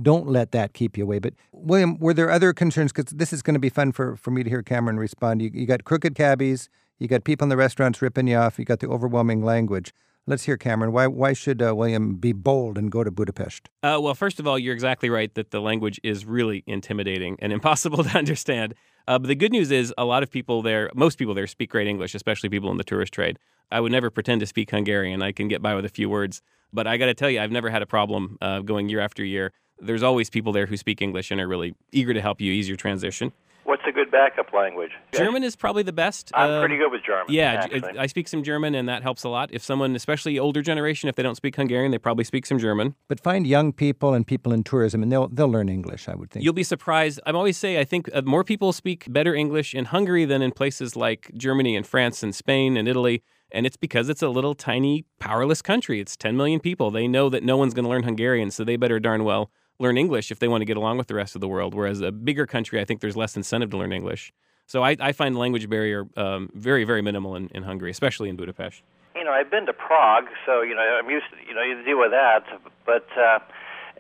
don't 0.01 0.27
let 0.27 0.51
that 0.51 0.73
keep 0.73 0.97
you 0.97 1.03
away. 1.03 1.19
But, 1.19 1.33
William, 1.51 1.97
were 1.99 2.13
there 2.13 2.29
other 2.29 2.53
concerns? 2.53 2.91
Because 2.91 3.11
this 3.11 3.31
is 3.33 3.41
going 3.41 3.53
to 3.55 3.59
be 3.59 3.69
fun 3.69 3.91
for, 3.91 4.15
for 4.15 4.31
me 4.31 4.43
to 4.43 4.49
hear 4.49 4.63
Cameron 4.63 4.97
respond. 4.97 5.41
You, 5.41 5.51
you 5.53 5.65
got 5.65 5.83
crooked 5.83 6.15
cabbies, 6.15 6.69
you 6.99 7.07
got 7.07 7.23
people 7.23 7.45
in 7.45 7.49
the 7.49 7.57
restaurants 7.57 8.01
ripping 8.01 8.27
you 8.27 8.37
off, 8.37 8.57
you 8.57 8.65
got 8.65 8.79
the 8.79 8.87
overwhelming 8.87 9.43
language. 9.43 9.93
Let's 10.27 10.45
hear 10.45 10.57
Cameron. 10.57 10.91
Why, 10.91 11.05
why 11.05 11.33
should 11.33 11.61
uh, 11.61 11.75
William 11.75 12.15
be 12.15 12.33
bold 12.33 12.79
and 12.79 12.91
go 12.91 13.03
to 13.03 13.11
Budapest? 13.11 13.69
Uh, 13.83 13.99
well, 14.01 14.15
first 14.15 14.39
of 14.39 14.47
all, 14.47 14.57
you're 14.57 14.73
exactly 14.73 15.07
right 15.07 15.31
that 15.35 15.51
the 15.51 15.61
language 15.61 15.99
is 16.01 16.25
really 16.25 16.63
intimidating 16.65 17.37
and 17.39 17.53
impossible 17.59 18.03
to 18.03 18.17
understand. 18.17 18.73
Uh, 19.07 19.19
but 19.19 19.27
the 19.27 19.35
good 19.35 19.51
news 19.51 19.69
is, 19.69 19.93
a 19.99 20.05
lot 20.05 20.23
of 20.23 20.31
people 20.31 20.63
there, 20.63 20.89
most 20.95 21.19
people 21.19 21.35
there, 21.35 21.45
speak 21.45 21.69
great 21.69 21.85
English, 21.85 22.15
especially 22.15 22.49
people 22.49 22.71
in 22.71 22.77
the 22.77 22.83
tourist 22.83 23.13
trade. 23.13 23.37
I 23.71 23.79
would 23.79 23.91
never 23.91 24.09
pretend 24.09 24.39
to 24.39 24.47
speak 24.47 24.71
Hungarian. 24.71 25.21
I 25.21 25.31
can 25.31 25.47
get 25.47 25.61
by 25.61 25.75
with 25.75 25.85
a 25.85 25.89
few 25.89 26.09
words. 26.09 26.41
But 26.73 26.87
I 26.87 26.97
got 26.97 27.05
to 27.05 27.13
tell 27.13 27.29
you, 27.29 27.39
I've 27.39 27.51
never 27.51 27.69
had 27.69 27.83
a 27.83 27.85
problem 27.85 28.39
uh, 28.41 28.61
going 28.61 28.89
year 28.89 29.01
after 29.01 29.23
year. 29.23 29.53
There's 29.79 30.01
always 30.01 30.31
people 30.31 30.51
there 30.53 30.65
who 30.65 30.75
speak 30.75 31.03
English 31.03 31.29
and 31.29 31.39
are 31.39 31.47
really 31.47 31.75
eager 31.91 32.15
to 32.15 32.21
help 32.21 32.41
you 32.41 32.51
ease 32.51 32.67
your 32.67 32.77
transition. 32.77 33.31
What's 33.65 33.81
a 33.87 33.91
good 33.91 34.09
backup 34.11 34.53
language? 34.53 34.91
German 35.11 35.43
is 35.43 35.55
probably 35.55 35.83
the 35.83 35.91
best. 35.93 36.31
I'm 36.33 36.49
Uh, 36.49 36.59
pretty 36.61 36.77
good 36.77 36.91
with 36.91 37.01
German. 37.05 37.25
Yeah, 37.29 37.63
actually. 37.63 37.97
I 37.99 38.05
speak 38.07 38.27
some 38.27 38.43
German, 38.43 38.75
and 38.75 38.87
that 38.87 39.03
helps 39.03 39.23
a 39.23 39.29
lot. 39.29 39.49
If 39.51 39.61
someone, 39.63 39.95
especially 39.95 40.39
older 40.39 40.61
generation, 40.61 41.09
if 41.09 41.15
they 41.15 41.23
don't 41.23 41.35
speak 41.35 41.55
Hungarian, 41.55 41.91
they 41.91 41.97
probably 41.97 42.23
speak 42.23 42.45
some 42.45 42.59
German. 42.59 42.95
But 43.07 43.19
find 43.19 43.45
young 43.45 43.73
people 43.73 44.13
and 44.13 44.25
people 44.25 44.53
in 44.53 44.63
tourism, 44.63 45.03
and 45.03 45.11
they'll, 45.11 45.27
they'll 45.27 45.49
learn 45.51 45.67
English, 45.69 46.07
I 46.07 46.15
would 46.15 46.31
think. 46.31 46.45
You'll 46.45 46.53
be 46.53 46.63
surprised. 46.63 47.19
I'm 47.25 47.35
always 47.35 47.57
say 47.57 47.79
I 47.79 47.83
think 47.83 48.09
uh, 48.13 48.21
more 48.23 48.43
people 48.43 48.71
speak 48.71 49.11
better 49.11 49.35
English 49.35 49.73
in 49.73 49.85
Hungary 49.85 50.25
than 50.25 50.41
in 50.41 50.51
places 50.51 50.95
like 50.95 51.31
Germany 51.35 51.75
and 51.75 51.85
France 51.85 52.23
and 52.23 52.33
Spain 52.33 52.77
and 52.77 52.87
Italy. 52.87 53.23
And 53.51 53.65
it's 53.65 53.77
because 53.77 54.09
it's 54.09 54.21
a 54.23 54.29
little 54.29 54.53
tiny, 54.55 55.05
powerless 55.19 55.61
country. 55.61 55.99
It's 55.99 56.17
10 56.17 56.35
million 56.35 56.59
people. 56.59 56.91
They 56.91 57.07
know 57.07 57.29
that 57.29 57.43
no 57.43 57.57
one's 57.57 57.73
going 57.73 57.83
to 57.85 57.89
learn 57.89 58.03
Hungarian, 58.03 58.51
so 58.51 58.63
they 58.63 58.75
better 58.75 58.99
darn 58.99 59.23
well 59.23 59.49
learn 59.79 59.97
English 59.97 60.31
if 60.31 60.39
they 60.39 60.47
want 60.47 60.61
to 60.61 60.65
get 60.65 60.77
along 60.77 60.97
with 60.97 61.07
the 61.07 61.15
rest 61.15 61.35
of 61.35 61.41
the 61.41 61.47
world. 61.47 61.73
Whereas 61.73 62.01
a 62.01 62.11
bigger 62.11 62.45
country, 62.45 62.79
I 62.79 62.85
think 62.85 63.01
there's 63.01 63.17
less 63.17 63.35
incentive 63.35 63.69
to 63.71 63.77
learn 63.77 63.91
English. 63.91 64.33
So 64.67 64.83
I, 64.83 64.95
I 64.99 65.11
find 65.11 65.37
language 65.37 65.69
barrier 65.69 66.07
um, 66.17 66.49
very, 66.53 66.85
very 66.85 67.01
minimal 67.01 67.35
in, 67.35 67.49
in 67.49 67.63
Hungary, 67.63 67.91
especially 67.91 68.29
in 68.29 68.35
Budapest. 68.35 68.81
you 69.15 69.23
know, 69.23 69.31
I've 69.31 69.51
been 69.51 69.65
to 69.67 69.73
Prague, 69.73 70.25
so 70.45 70.61
you 70.61 70.75
know, 70.75 70.81
I'm 70.81 71.09
used 71.09 71.25
to 71.31 71.37
you 71.47 71.53
know 71.53 71.61
you 71.61 71.83
deal 71.83 71.99
with 71.99 72.11
that. 72.11 72.43
But 72.85 73.07
uh, 73.17 73.39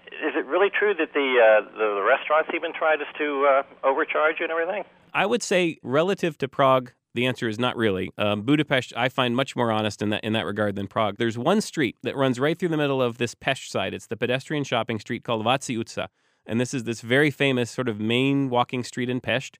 is 0.07 0.33
it 0.35 0.45
really 0.45 0.69
true 0.69 0.93
that 0.95 1.13
the 1.13 1.37
uh, 1.37 1.71
the, 1.71 1.95
the 1.95 2.05
restaurants 2.07 2.49
even 2.53 2.73
tried 2.73 3.01
us 3.01 3.07
to 3.17 3.47
uh, 3.47 3.87
overcharge 3.87 4.39
you 4.39 4.45
and 4.45 4.51
everything? 4.51 4.83
I 5.13 5.25
would 5.25 5.43
say 5.43 5.77
relative 5.83 6.37
to 6.39 6.47
Prague, 6.47 6.91
the 7.15 7.25
answer 7.25 7.47
is 7.47 7.57
not 7.57 7.75
really. 7.75 8.11
Um, 8.17 8.43
Budapest, 8.43 8.93
I 8.95 9.09
find 9.09 9.35
much 9.35 9.55
more 9.55 9.71
honest 9.71 10.01
in 10.01 10.09
that 10.09 10.23
in 10.23 10.33
that 10.33 10.45
regard 10.45 10.75
than 10.75 10.87
Prague. 10.87 11.15
There's 11.17 11.37
one 11.37 11.61
street 11.61 11.95
that 12.03 12.15
runs 12.15 12.39
right 12.39 12.59
through 12.59 12.69
the 12.69 12.77
middle 12.77 13.01
of 13.01 13.17
this 13.17 13.33
Pest 13.33 13.71
side. 13.71 13.93
It's 13.93 14.07
the 14.07 14.17
pedestrian 14.17 14.63
shopping 14.63 14.99
street 14.99 15.23
called 15.23 15.45
Váci 15.45 15.77
utca, 15.77 16.09
and 16.45 16.59
this 16.59 16.73
is 16.73 16.83
this 16.83 17.01
very 17.01 17.31
famous 17.31 17.71
sort 17.71 17.87
of 17.87 17.99
main 17.99 18.49
walking 18.49 18.83
street 18.83 19.09
in 19.09 19.21
Pest. 19.21 19.57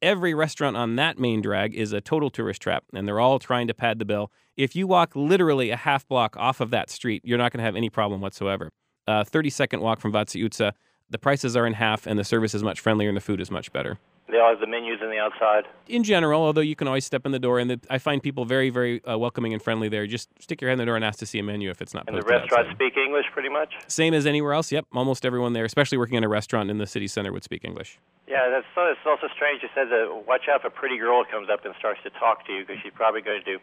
Every 0.00 0.32
restaurant 0.32 0.76
on 0.76 0.94
that 0.96 1.18
main 1.18 1.40
drag 1.40 1.74
is 1.74 1.92
a 1.92 2.00
total 2.00 2.30
tourist 2.30 2.62
trap, 2.62 2.84
and 2.94 3.08
they're 3.08 3.18
all 3.18 3.40
trying 3.40 3.66
to 3.66 3.74
pad 3.74 3.98
the 3.98 4.04
bill. 4.04 4.30
If 4.56 4.76
you 4.76 4.86
walk 4.86 5.16
literally 5.16 5.70
a 5.70 5.76
half 5.76 6.06
block 6.06 6.36
off 6.36 6.60
of 6.60 6.70
that 6.70 6.90
street, 6.90 7.22
you're 7.24 7.38
not 7.38 7.52
going 7.52 7.58
to 7.58 7.64
have 7.64 7.74
any 7.74 7.90
problem 7.90 8.20
whatsoever. 8.20 8.70
Uh, 9.08 9.24
30 9.24 9.50
second 9.50 9.80
walk 9.80 9.98
from 10.00 10.12
Váci 10.12 10.44
utca, 10.44 10.72
the 11.10 11.18
prices 11.18 11.56
are 11.56 11.66
in 11.66 11.72
half, 11.72 12.06
and 12.06 12.18
the 12.18 12.24
service 12.24 12.54
is 12.54 12.62
much 12.62 12.80
friendlier, 12.80 13.08
and 13.08 13.16
the 13.16 13.22
food 13.22 13.40
is 13.40 13.50
much 13.50 13.72
better 13.72 13.98
They 14.30 14.38
all 14.38 14.50
have 14.50 14.60
the 14.60 14.66
menus 14.66 15.00
on 15.02 15.10
the 15.10 15.18
outside. 15.18 15.64
in 15.88 16.04
general, 16.04 16.42
although 16.42 16.60
you 16.60 16.76
can 16.76 16.86
always 16.86 17.06
step 17.06 17.24
in 17.24 17.32
the 17.32 17.38
door, 17.38 17.58
and 17.58 17.70
the, 17.70 17.80
I 17.88 17.96
find 17.96 18.22
people 18.22 18.44
very, 18.44 18.68
very 18.68 19.02
uh, 19.04 19.16
welcoming 19.16 19.54
and 19.54 19.62
friendly 19.62 19.88
there. 19.88 20.06
Just 20.06 20.28
stick 20.38 20.60
your 20.60 20.68
head 20.68 20.74
in 20.74 20.78
the 20.78 20.84
door 20.84 20.96
and 20.96 21.04
ask 21.04 21.18
to 21.20 21.26
see 21.26 21.38
a 21.38 21.42
menu 21.42 21.70
if 21.70 21.80
it's 21.80 21.94
not 21.94 22.04
And 22.08 22.16
the 22.16 22.22
restaurants 22.22 22.70
speak 22.72 22.96
English 22.96 23.26
pretty 23.32 23.48
much. 23.48 23.72
Same 23.86 24.12
as 24.12 24.26
anywhere 24.26 24.52
else. 24.52 24.70
Yep, 24.70 24.86
almost 24.92 25.24
everyone 25.24 25.54
there, 25.54 25.64
especially 25.64 25.96
working 25.96 26.16
in 26.16 26.24
a 26.24 26.28
restaurant 26.28 26.70
in 26.70 26.76
the 26.76 26.86
city 26.86 27.06
center, 27.06 27.32
would 27.32 27.44
speak 27.44 27.64
English. 27.64 27.98
Yeah, 28.26 28.50
that's 28.50 28.66
so, 28.74 28.84
it's 28.84 29.00
also 29.06 29.28
strange. 29.34 29.62
You 29.62 29.70
said 29.74 29.88
that 29.88 30.24
watch 30.26 30.42
out 30.52 30.60
if 30.60 30.66
a 30.66 30.70
pretty 30.70 30.98
girl 30.98 31.24
comes 31.24 31.48
up 31.48 31.64
and 31.64 31.74
starts 31.78 32.00
to 32.02 32.10
talk 32.10 32.46
to 32.46 32.52
you 32.52 32.66
because 32.66 32.82
she's 32.82 32.92
probably 32.94 33.22
going 33.22 33.42
to 33.46 33.58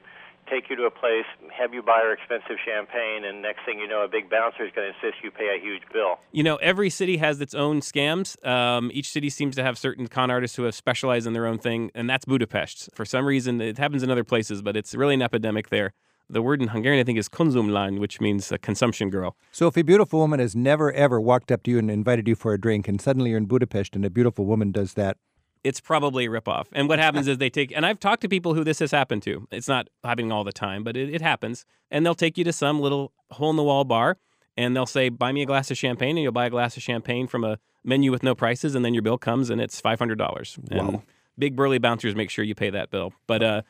take 0.50 0.70
you 0.70 0.76
to 0.76 0.84
a 0.84 0.92
place, 0.92 1.26
have 1.52 1.74
you 1.74 1.82
buy 1.82 2.00
her 2.02 2.14
expensive 2.14 2.58
champagne, 2.64 3.26
and 3.26 3.42
next 3.42 3.66
thing 3.66 3.80
you 3.80 3.88
know, 3.88 4.04
a 4.04 4.08
big 4.08 4.30
bouncer 4.30 4.66
is 4.66 4.72
going 4.76 4.92
to 4.92 4.96
insist 4.96 5.24
you 5.24 5.32
pay 5.32 5.56
a 5.56 5.62
huge 5.62 5.82
bill. 5.92 6.20
You 6.32 6.44
know, 6.44 6.58
every 6.58 6.90
city 6.90 7.18
has 7.18 7.42
its 7.42 7.54
own 7.54 7.82
scams. 7.82 8.44
Um, 8.46 8.92
each 8.94 9.10
city 9.10 9.30
seems 9.30 9.56
to 9.56 9.64
have 9.64 9.78
certain 9.78 10.08
con 10.08 10.30
artists 10.30 10.55
who 10.56 10.64
have 10.64 10.76
specialized 10.76 11.28
in 11.28 11.34
their 11.34 11.46
own 11.46 11.58
thing, 11.58 11.92
and 11.94 12.10
that's 12.10 12.26
Budapest. 12.26 12.90
For 12.94 13.06
some 13.06 13.26
reason, 13.26 13.62
it 13.62 13.78
happens 13.78 14.04
in 14.04 14.10
other 14.10 14.24
places, 14.24 14.62
but 14.62 14.76
it's 14.76 14.94
really 14.96 15.14
an 15.14 15.22
epidemic 15.22 15.70
there 15.70 15.94
The 16.30 16.42
word 16.42 16.62
in 16.62 16.70
Hungarian, 16.70 17.00
I 17.00 17.04
think, 17.04 17.20
is 17.20 17.30
konsumlány, 17.30 18.00
which 18.00 18.20
means 18.20 18.52
a 18.52 18.58
consumption 18.58 19.10
girl. 19.10 19.36
So 19.52 19.68
if 19.68 19.78
a 19.78 19.84
beautiful 19.84 20.20
woman 20.20 20.40
has 20.40 20.56
never 20.56 20.92
ever 20.92 21.22
walked 21.22 21.52
up 21.52 21.64
to 21.64 21.72
you 21.72 21.78
and 21.78 21.92
invited 21.92 22.28
you 22.28 22.36
for 22.36 22.54
a 22.54 22.60
drink, 22.60 22.88
and 22.88 23.00
suddenly 23.00 23.30
you're 23.30 23.38
in 23.38 23.46
Budapest 23.46 23.96
and 23.96 24.04
a 24.04 24.10
beautiful 24.10 24.46
woman 24.46 24.72
does 24.72 24.94
that, 24.96 25.18
it's 25.64 25.82
probably 25.82 26.26
a 26.26 26.30
ripoff. 26.30 26.68
And 26.72 26.88
what 26.88 27.00
happens 27.00 27.28
is 27.32 27.38
they 27.38 27.50
take, 27.50 27.76
and 27.76 27.86
I've 27.86 28.00
talked 28.00 28.22
to 28.22 28.30
people 28.30 28.54
who 28.54 28.64
this 28.64 28.80
has 28.80 28.92
happened 28.92 29.24
to. 29.24 29.48
It's 29.52 29.68
not 29.68 29.90
happening 30.04 30.32
all 30.32 30.44
the 30.44 30.54
time, 30.54 30.84
but 30.84 30.96
it, 30.96 31.14
it 31.14 31.22
happens. 31.22 31.66
And 31.92 32.06
they'll 32.06 32.16
take 32.16 32.38
you 32.38 32.44
to 32.46 32.54
some 32.54 32.80
little 32.80 33.14
hole 33.32 33.50
in 33.50 33.56
the 33.56 33.64
wall 33.64 33.84
bar 33.84 34.18
and 34.58 34.76
they'll 34.76 34.86
say, 34.86 35.10
buy 35.10 35.32
me 35.32 35.42
a 35.42 35.46
glass 35.46 35.72
of 35.72 35.78
champagne. 35.78 36.18
And 36.18 36.24
you'll 36.24 36.32
buy 36.32 36.46
a 36.46 36.50
glass 36.50 36.78
of 36.78 36.84
champagne 36.84 37.28
from 37.28 37.44
a 37.44 37.58
menu 37.84 38.12
with 38.12 38.24
no 38.24 38.36
prices. 38.36 38.76
And 38.76 38.84
then 38.84 38.94
your 38.94 39.04
bill 39.04 39.18
comes 39.18 39.50
and 39.50 39.60
it's 39.62 39.82
$500. 39.82 40.18
Wow. 40.20 40.88
And 40.88 41.02
big 41.38 41.56
burly 41.56 41.78
bouncers 41.78 42.16
make 42.16 42.30
sure 42.30 42.44
you 42.44 42.56
pay 42.56 42.70
that 42.70 42.90
bill. 42.90 43.14
But, 43.28 43.44
uh, 43.44 43.62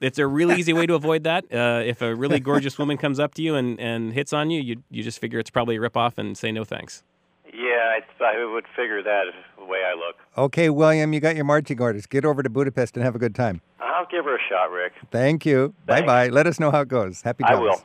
it's 0.00 0.18
a 0.18 0.26
really 0.26 0.56
easy 0.58 0.72
way 0.72 0.86
to 0.86 0.94
avoid 0.94 1.24
that. 1.24 1.44
Uh, 1.52 1.82
if 1.84 2.02
a 2.02 2.14
really 2.14 2.40
gorgeous 2.40 2.78
woman 2.78 2.98
comes 2.98 3.18
up 3.18 3.34
to 3.34 3.42
you 3.42 3.54
and, 3.54 3.80
and 3.80 4.12
hits 4.12 4.32
on 4.32 4.50
you, 4.50 4.60
you, 4.60 4.82
you 4.90 5.02
just 5.02 5.18
figure 5.18 5.38
it's 5.38 5.50
probably 5.50 5.76
a 5.76 5.80
ripoff 5.80 6.18
and 6.18 6.36
say 6.36 6.52
no 6.52 6.64
thanks. 6.64 7.02
Yeah, 7.46 7.98
I, 8.20 8.24
I 8.24 8.52
would 8.52 8.66
figure 8.76 9.02
that 9.02 9.24
the 9.58 9.64
way 9.64 9.78
I 9.78 9.94
look. 9.94 10.16
Okay, 10.36 10.68
William, 10.68 11.14
you 11.14 11.20
got 11.20 11.36
your 11.36 11.46
marching 11.46 11.80
orders. 11.80 12.04
Get 12.04 12.26
over 12.26 12.42
to 12.42 12.50
Budapest 12.50 12.96
and 12.96 13.04
have 13.04 13.14
a 13.14 13.18
good 13.18 13.34
time. 13.34 13.62
I'll 13.80 14.06
give 14.10 14.26
her 14.26 14.36
a 14.36 14.40
shot, 14.50 14.70
Rick. 14.70 14.92
Thank 15.10 15.46
you. 15.46 15.74
Bye 15.86 16.02
bye. 16.02 16.28
Let 16.28 16.46
us 16.46 16.60
know 16.60 16.70
how 16.70 16.82
it 16.82 16.88
goes. 16.88 17.22
Happy 17.22 17.44
I 17.44 17.54
will. 17.54 17.82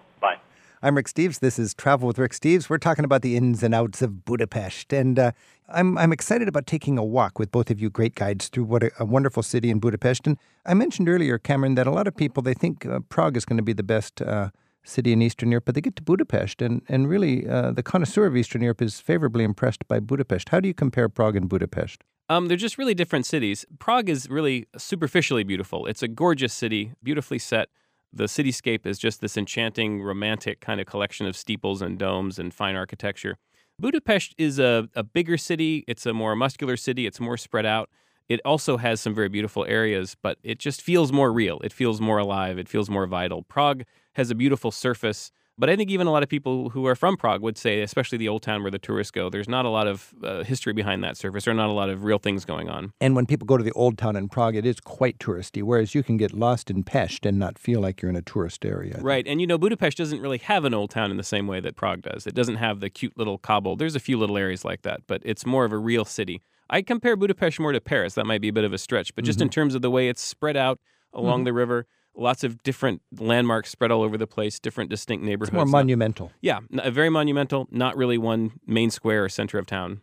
I'm 0.84 0.96
Rick 0.96 1.06
Steves. 1.06 1.42
This 1.42 1.60
is 1.60 1.76
Travel 1.76 2.08
with 2.08 2.18
Rick 2.18 2.32
Steves. 2.32 2.68
We're 2.68 2.80
talking 2.80 3.06
about 3.06 3.22
the 3.22 3.38
ins 3.38 3.62
and 3.62 3.76
outs 3.76 4.02
of 4.02 4.26
Budapest, 4.26 4.92
and 4.92 5.20
uh, 5.20 5.32
I'm 5.70 5.96
I'm 5.96 6.12
excited 6.12 6.48
about 6.48 6.66
taking 6.66 6.98
a 6.98 7.04
walk 7.04 7.38
with 7.38 7.52
both 7.52 7.70
of 7.70 7.80
you 7.80 7.92
great 7.92 8.16
guides 8.16 8.48
through 8.48 8.64
what 8.64 8.82
a, 8.82 8.92
a 9.00 9.06
wonderful 9.06 9.44
city 9.44 9.70
in 9.70 9.78
Budapest. 9.78 10.26
And 10.26 10.40
I 10.66 10.74
mentioned 10.74 11.08
earlier, 11.08 11.38
Cameron, 11.38 11.76
that 11.76 11.86
a 11.86 11.92
lot 11.92 12.08
of 12.08 12.16
people 12.16 12.42
they 12.42 12.56
think 12.56 12.84
uh, 12.88 13.02
Prague 13.10 13.38
is 13.38 13.46
going 13.46 13.58
to 13.58 13.64
be 13.64 13.74
the 13.74 13.84
best. 13.84 14.22
Uh, 14.22 14.50
City 14.84 15.14
in 15.14 15.22
Eastern 15.22 15.52
Europe, 15.52 15.66
but 15.66 15.76
they 15.76 15.82
get 15.82 15.96
to 15.98 16.02
Budapest, 16.02 16.60
and 16.60 16.82
and 16.90 17.08
really, 17.08 17.48
uh, 17.48 17.70
the 17.70 17.84
connoisseur 17.84 18.26
of 18.26 18.36
Eastern 18.36 18.64
Europe 18.64 18.82
is 18.82 19.00
favorably 19.00 19.44
impressed 19.44 19.88
by 19.88 20.00
Budapest. 20.00 20.50
How 20.50 20.60
do 20.60 20.68
you 20.68 20.74
compare 20.74 21.08
Prague 21.08 21.36
and 21.36 21.48
Budapest? 21.48 22.04
Um, 22.30 22.48
they're 22.48 22.58
just 22.58 22.80
really 22.80 22.96
different 22.96 23.28
cities. 23.28 23.64
Prague 23.78 24.10
is 24.10 24.28
really 24.28 24.66
superficially 24.76 25.44
beautiful. 25.44 25.86
It's 25.86 26.02
a 26.02 26.08
gorgeous 26.08 26.52
city, 26.52 26.94
beautifully 27.04 27.38
set. 27.38 27.70
The 28.14 28.26
cityscape 28.26 28.86
is 28.86 29.00
just 29.00 29.22
this 29.22 29.38
enchanting, 29.38 30.02
romantic 30.02 30.60
kind 30.60 30.82
of 30.82 30.88
collection 30.88 31.26
of 31.28 31.36
steeples 31.38 31.82
and 31.82 31.98
domes 31.98 32.40
and 32.40 32.54
fine 32.54 32.76
architecture. 32.76 33.38
Budapest 33.80 34.36
is 34.38 34.60
a, 34.60 34.90
a 34.96 35.04
bigger 35.04 35.38
city. 35.38 35.84
It's 35.88 36.06
a 36.06 36.14
more 36.14 36.36
muscular 36.36 36.78
city. 36.78 37.06
It's 37.06 37.20
more 37.20 37.38
spread 37.38 37.66
out. 37.66 37.90
It 38.28 38.40
also 38.46 38.78
has 38.78 39.02
some 39.02 39.16
very 39.16 39.30
beautiful 39.30 39.66
areas, 39.66 40.16
but 40.22 40.38
it 40.44 40.60
just 40.60 40.82
feels 40.82 41.12
more 41.12 41.32
real. 41.34 41.60
It 41.62 41.74
feels 41.74 42.00
more 42.00 42.18
alive. 42.18 42.58
It 42.58 42.70
feels 42.70 42.90
more 42.90 43.08
vital. 43.08 43.44
Prague 43.44 43.84
has 44.14 44.30
a 44.30 44.36
beautiful 44.36 44.72
surface, 44.72 45.32
but 45.62 45.70
I 45.70 45.76
think 45.76 45.92
even 45.92 46.08
a 46.08 46.12
lot 46.12 46.24
of 46.24 46.30
people 46.30 46.72
who 46.72 46.88
are 46.88 46.96
from 46.96 47.18
Prague 47.18 47.44
would 47.44 47.56
say, 47.56 47.82
especially 47.82 48.18
the 48.18 48.28
old 48.28 48.42
town 48.42 48.64
where 48.64 48.72
the 48.72 48.80
tourists 48.80 49.12
go, 49.12 49.30
there's 49.30 49.48
not 49.48 49.64
a 49.64 49.70
lot 49.70 49.86
of 49.86 50.12
uh, 50.24 50.44
history 50.44 50.74
behind 50.74 51.04
that 51.04 51.18
surface 51.18 51.48
or 51.48 51.54
not 51.54 51.70
a 51.70 51.72
lot 51.72 51.88
of 51.88 52.04
real 52.04 52.18
things 52.18 52.46
going 52.46 52.68
on. 52.68 52.94
And 53.00 53.16
when 53.16 53.28
people 53.28 53.46
go 53.46 53.58
to 53.58 53.64
the 53.64 53.72
old 53.74 54.00
town 54.00 54.16
in 54.16 54.28
Prague, 54.28 54.56
it 54.56 54.66
is 54.66 54.80
quite 54.80 55.20
touristy, 55.20 55.62
whereas 55.62 55.94
you 55.94 56.02
can 56.02 56.18
get 56.18 56.34
lost 56.34 56.72
in 56.72 56.82
Pest 56.82 57.28
and 57.28 57.38
not 57.38 57.60
feel 57.60 57.80
like 57.80 58.02
you're 58.02 58.10
in 58.10 58.16
a 58.16 58.24
tourist 58.24 58.66
area. 58.66 58.98
Right. 59.02 59.28
And 59.28 59.40
you 59.40 59.46
know, 59.46 59.60
Budapest 59.60 60.00
doesn't 60.00 60.20
really 60.20 60.40
have 60.40 60.66
an 60.66 60.74
old 60.74 60.90
town 60.90 61.12
in 61.12 61.18
the 61.18 61.24
same 61.24 61.46
way 61.46 61.60
that 61.60 61.76
Prague 61.76 62.02
does. 62.02 62.26
It 62.26 62.34
doesn't 62.34 62.56
have 62.56 62.80
the 62.80 62.90
cute 62.90 63.16
little 63.16 63.38
cobble. 63.38 63.76
There's 63.76 63.96
a 63.96 64.00
few 64.00 64.18
little 64.18 64.40
areas 64.40 64.66
like 64.66 64.82
that, 64.82 65.02
but 65.06 65.22
it's 65.24 65.46
more 65.46 65.64
of 65.64 65.72
a 65.72 65.78
real 65.78 66.06
city. 66.06 66.42
I 66.72 66.82
compare 66.82 67.16
Budapest 67.16 67.60
more 67.60 67.72
to 67.72 67.80
Paris. 67.80 68.16
That 68.16 68.26
might 68.26 68.42
be 68.42 68.48
a 68.48 68.54
bit 68.54 68.64
of 68.64 68.74
a 68.74 68.80
stretch, 68.80 69.14
but 69.14 69.26
just 69.26 69.42
in 69.42 69.50
terms 69.50 69.76
of 69.76 69.84
the 69.84 69.92
way 69.92 70.10
it's 70.10 70.24
spread 70.24 70.58
out 70.58 70.80
along 71.14 71.44
the 71.44 71.54
river, 71.54 71.86
lots 72.16 72.44
of 72.44 72.62
different 72.64 73.02
landmarks 73.20 73.70
spread 73.70 73.92
all 73.92 74.02
over 74.04 74.18
the 74.18 74.28
place, 74.28 74.60
different 74.60 74.90
distinct 74.90 75.24
neighborhoods. 75.24 75.50
It's 75.50 75.54
more 75.56 75.66
Not- 75.66 75.72
monumental. 75.72 76.32
yeah, 76.42 76.60
n- 76.72 76.80
uh, 76.80 76.92
very 76.92 77.10
monumental, 77.10 77.68
not 77.72 77.96
really 77.98 78.18
one 78.18 78.52
main 78.66 78.90
square 78.92 79.24
or 79.26 79.30
center 79.30 79.58
of 79.58 79.66
town. 79.66 80.02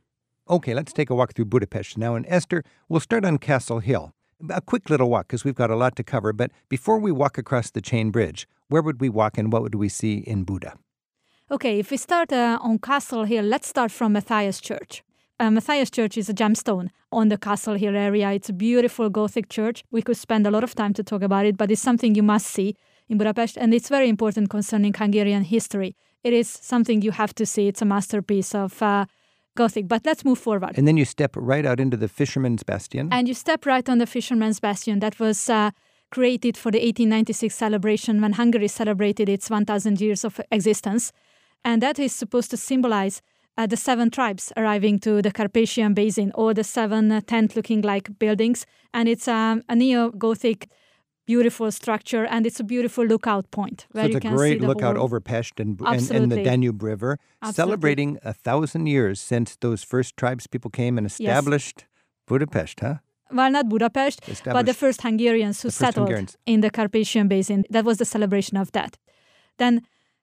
Okay, 0.48 0.74
let's 0.74 0.92
take 0.92 1.10
a 1.10 1.14
walk 1.14 1.34
through 1.34 1.44
Budapest 1.46 1.98
now. 1.98 2.14
And 2.14 2.26
Eszter, 2.26 2.62
we'll 2.88 3.00
start 3.00 3.24
on 3.24 3.38
Castle 3.38 3.80
Hill. 3.80 4.12
A 4.50 4.60
quick 4.60 4.88
little 4.88 5.10
walk 5.10 5.26
because 5.26 5.44
we've 5.44 5.54
got 5.54 5.70
a 5.70 5.76
lot 5.76 5.96
to 5.96 6.04
cover. 6.04 6.32
But 6.32 6.50
before 6.68 6.98
we 6.98 7.12
walk 7.12 7.38
across 7.38 7.70
the 7.70 7.80
chain 7.82 8.10
bridge, 8.10 8.46
where 8.68 8.80
would 8.82 9.00
we 9.00 9.08
walk 9.08 9.36
and 9.36 9.52
what 9.52 9.62
would 9.62 9.74
we 9.74 9.88
see 9.88 10.18
in 10.18 10.44
Buda? 10.44 10.74
Okay, 11.50 11.78
if 11.78 11.90
we 11.90 11.96
start 11.96 12.32
uh, 12.32 12.58
on 12.62 12.78
Castle 12.78 13.24
Hill, 13.24 13.44
let's 13.44 13.68
start 13.68 13.90
from 13.90 14.12
Matthias 14.12 14.60
Church. 14.60 15.02
Uh, 15.40 15.50
Matthias 15.50 15.88
Church 15.88 16.16
is 16.16 16.28
a 16.28 16.34
gemstone 16.34 16.88
on 17.12 17.28
the 17.28 17.38
Castle 17.38 17.74
Hill 17.74 17.96
area. 17.96 18.32
It's 18.32 18.48
a 18.48 18.52
beautiful 18.52 19.08
Gothic 19.08 19.48
church. 19.48 19.84
We 19.92 20.02
could 20.02 20.16
spend 20.16 20.46
a 20.48 20.50
lot 20.50 20.64
of 20.64 20.74
time 20.74 20.92
to 20.94 21.04
talk 21.04 21.22
about 21.22 21.46
it, 21.46 21.56
but 21.56 21.70
it's 21.70 21.80
something 21.80 22.16
you 22.16 22.24
must 22.24 22.46
see 22.46 22.74
in 23.08 23.18
Budapest, 23.18 23.56
and 23.56 23.72
it's 23.72 23.88
very 23.88 24.08
important 24.08 24.50
concerning 24.50 24.92
Hungarian 24.94 25.44
history. 25.44 25.94
It 26.24 26.32
is 26.32 26.48
something 26.48 27.02
you 27.02 27.12
have 27.12 27.34
to 27.36 27.46
see. 27.46 27.68
It's 27.68 27.80
a 27.80 27.84
masterpiece 27.84 28.52
of 28.52 28.82
uh, 28.82 29.06
Gothic. 29.54 29.86
But 29.86 30.04
let's 30.04 30.24
move 30.24 30.38
forward. 30.38 30.76
And 30.76 30.88
then 30.88 30.96
you 30.96 31.04
step 31.04 31.36
right 31.36 31.64
out 31.64 31.78
into 31.78 31.96
the 31.96 32.08
Fisherman's 32.08 32.64
Bastion. 32.64 33.08
And 33.12 33.28
you 33.28 33.34
step 33.34 33.64
right 33.64 33.88
on 33.88 33.98
the 33.98 34.06
Fisherman's 34.06 34.58
Bastion 34.58 34.98
that 34.98 35.20
was 35.20 35.48
uh, 35.48 35.70
created 36.10 36.56
for 36.56 36.72
the 36.72 36.78
1896 36.78 37.54
celebration 37.54 38.20
when 38.20 38.32
Hungary 38.32 38.68
celebrated 38.68 39.28
its 39.28 39.48
1000 39.48 40.00
years 40.00 40.24
of 40.24 40.40
existence. 40.50 41.12
And 41.64 41.80
that 41.82 41.98
is 42.00 42.12
supposed 42.12 42.50
to 42.50 42.56
symbolize 42.56 43.22
uh, 43.58 43.66
the 43.66 43.76
seven 43.76 44.08
tribes 44.10 44.52
arriving 44.56 44.98
to 45.00 45.20
the 45.20 45.30
Carpathian 45.32 45.92
Basin, 45.92 46.30
or 46.34 46.54
the 46.54 46.64
seven 46.64 47.10
uh, 47.12 47.20
tent 47.26 47.56
looking 47.56 47.82
like 47.82 48.18
buildings. 48.18 48.64
And 48.94 49.08
it's 49.08 49.26
um, 49.28 49.62
a 49.68 49.74
neo 49.74 50.10
Gothic, 50.10 50.68
beautiful 51.26 51.70
structure, 51.72 52.24
and 52.24 52.46
it's 52.46 52.60
a 52.60 52.64
beautiful 52.64 53.04
lookout 53.04 53.50
point 53.50 53.80
so 53.80 53.86
where 53.92 54.04
it's 54.06 54.12
you 54.14 54.18
a 54.18 54.20
can 54.20 54.36
great 54.36 54.52
see 54.54 54.58
the 54.60 54.68
lookout 54.68 54.96
whole- 54.96 55.04
over 55.04 55.20
Pest 55.20 55.60
and, 55.60 55.78
and, 55.84 56.10
and 56.10 56.32
the 56.32 56.42
Danube 56.42 56.82
River, 56.82 57.18
Absolutely. 57.42 57.54
celebrating 57.70 58.18
a 58.24 58.32
thousand 58.32 58.86
years 58.86 59.20
since 59.20 59.56
those 59.56 59.82
first 59.84 60.16
tribes 60.16 60.46
people 60.46 60.70
came 60.70 60.96
and 60.96 61.06
established 61.06 61.84
Budapest, 62.26 62.80
huh? 62.80 62.94
well, 63.32 63.50
not 63.50 63.68
Budapest, 63.68 64.20
but 64.44 64.64
the 64.66 64.74
first 64.74 65.02
Hungarians 65.02 65.62
who 65.62 65.68
first 65.68 65.78
settled 65.78 66.08
Hungarians. 66.08 66.36
in 66.46 66.60
the 66.60 66.70
Carpathian 66.70 67.26
Basin. 67.28 67.64
That 67.70 67.84
was 67.84 67.98
the 67.98 68.04
celebration 68.04 68.56
of 68.56 68.70
that. 68.72 68.96
Then, 69.58 69.82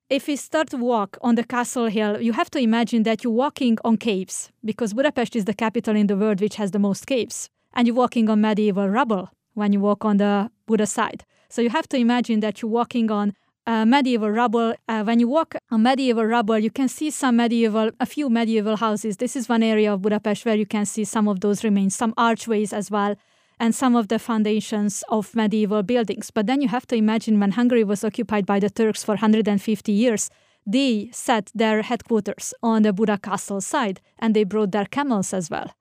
if 0.09 0.29
you 0.29 0.37
start 0.37 0.69
to 0.69 0.77
walk 0.77 1.17
on 1.21 1.35
the 1.35 1.43
castle 1.43 1.87
hill, 1.87 2.21
you 2.21 2.33
have 2.33 2.49
to 2.51 2.59
imagine 2.59 3.03
that 3.03 3.23
you're 3.23 3.33
walking 3.33 3.77
on 3.83 3.97
caves 3.97 4.51
because 4.63 4.93
Budapest 4.93 5.35
is 5.35 5.45
the 5.45 5.53
capital 5.53 5.95
in 5.95 6.07
the 6.07 6.15
world 6.15 6.41
which 6.41 6.55
has 6.55 6.71
the 6.71 6.79
most 6.79 7.07
caves. 7.07 7.49
And 7.73 7.87
you're 7.87 7.95
walking 7.95 8.29
on 8.29 8.41
medieval 8.41 8.87
rubble 8.87 9.29
when 9.55 9.73
you 9.73 9.79
walk 9.79 10.05
on 10.05 10.17
the 10.17 10.51
Buda 10.67 10.85
side. 10.85 11.25
So 11.49 11.61
you 11.61 11.69
have 11.69 11.87
to 11.89 11.97
imagine 11.97 12.39
that 12.41 12.61
you're 12.61 12.71
walking 12.71 13.09
on 13.09 13.33
uh, 13.65 13.83
medieval 13.83 14.29
rubble. 14.29 14.75
Uh, 14.87 15.03
when 15.03 15.19
you 15.19 15.27
walk 15.27 15.55
on 15.71 15.81
medieval 15.81 16.25
rubble, 16.25 16.59
you 16.59 16.69
can 16.69 16.87
see 16.87 17.09
some 17.09 17.37
medieval, 17.37 17.89
a 17.99 18.05
few 18.05 18.29
medieval 18.29 18.77
houses. 18.77 19.17
This 19.17 19.35
is 19.35 19.49
one 19.49 19.63
area 19.63 19.91
of 19.91 20.03
Budapest 20.03 20.45
where 20.45 20.55
you 20.55 20.67
can 20.67 20.85
see 20.85 21.03
some 21.03 21.27
of 21.27 21.39
those 21.39 21.63
remains, 21.63 21.95
some 21.95 22.13
archways 22.15 22.73
as 22.73 22.91
well, 22.91 23.15
and 23.59 23.73
some 23.73 23.95
of 23.95 24.07
the 24.07 24.19
foundations 24.19 25.03
of 25.09 25.35
medieval 25.35 25.83
buildings. 25.83 26.31
But 26.31 26.47
then 26.47 26.61
you 26.61 26.67
have 26.67 26.87
to 26.87 26.95
imagine 26.95 27.39
when 27.39 27.51
Hungary 27.51 27.83
was 27.83 28.03
occupied 28.03 28.45
by 28.45 28.59
the 28.59 28.69
Turks 28.69 29.03
for 29.03 29.13
150 29.13 29.91
years, 29.91 30.29
they 30.65 31.09
set 31.11 31.51
their 31.53 31.83
headquarters 31.83 32.53
on 32.63 32.81
the 32.81 32.93
Buda 32.93 33.17
castle 33.17 33.61
side 33.61 34.01
and 34.19 34.35
they 34.35 34.43
brought 34.43 34.71
their 34.71 34.85
camels 34.85 35.33
as 35.33 35.49
well. 35.49 35.71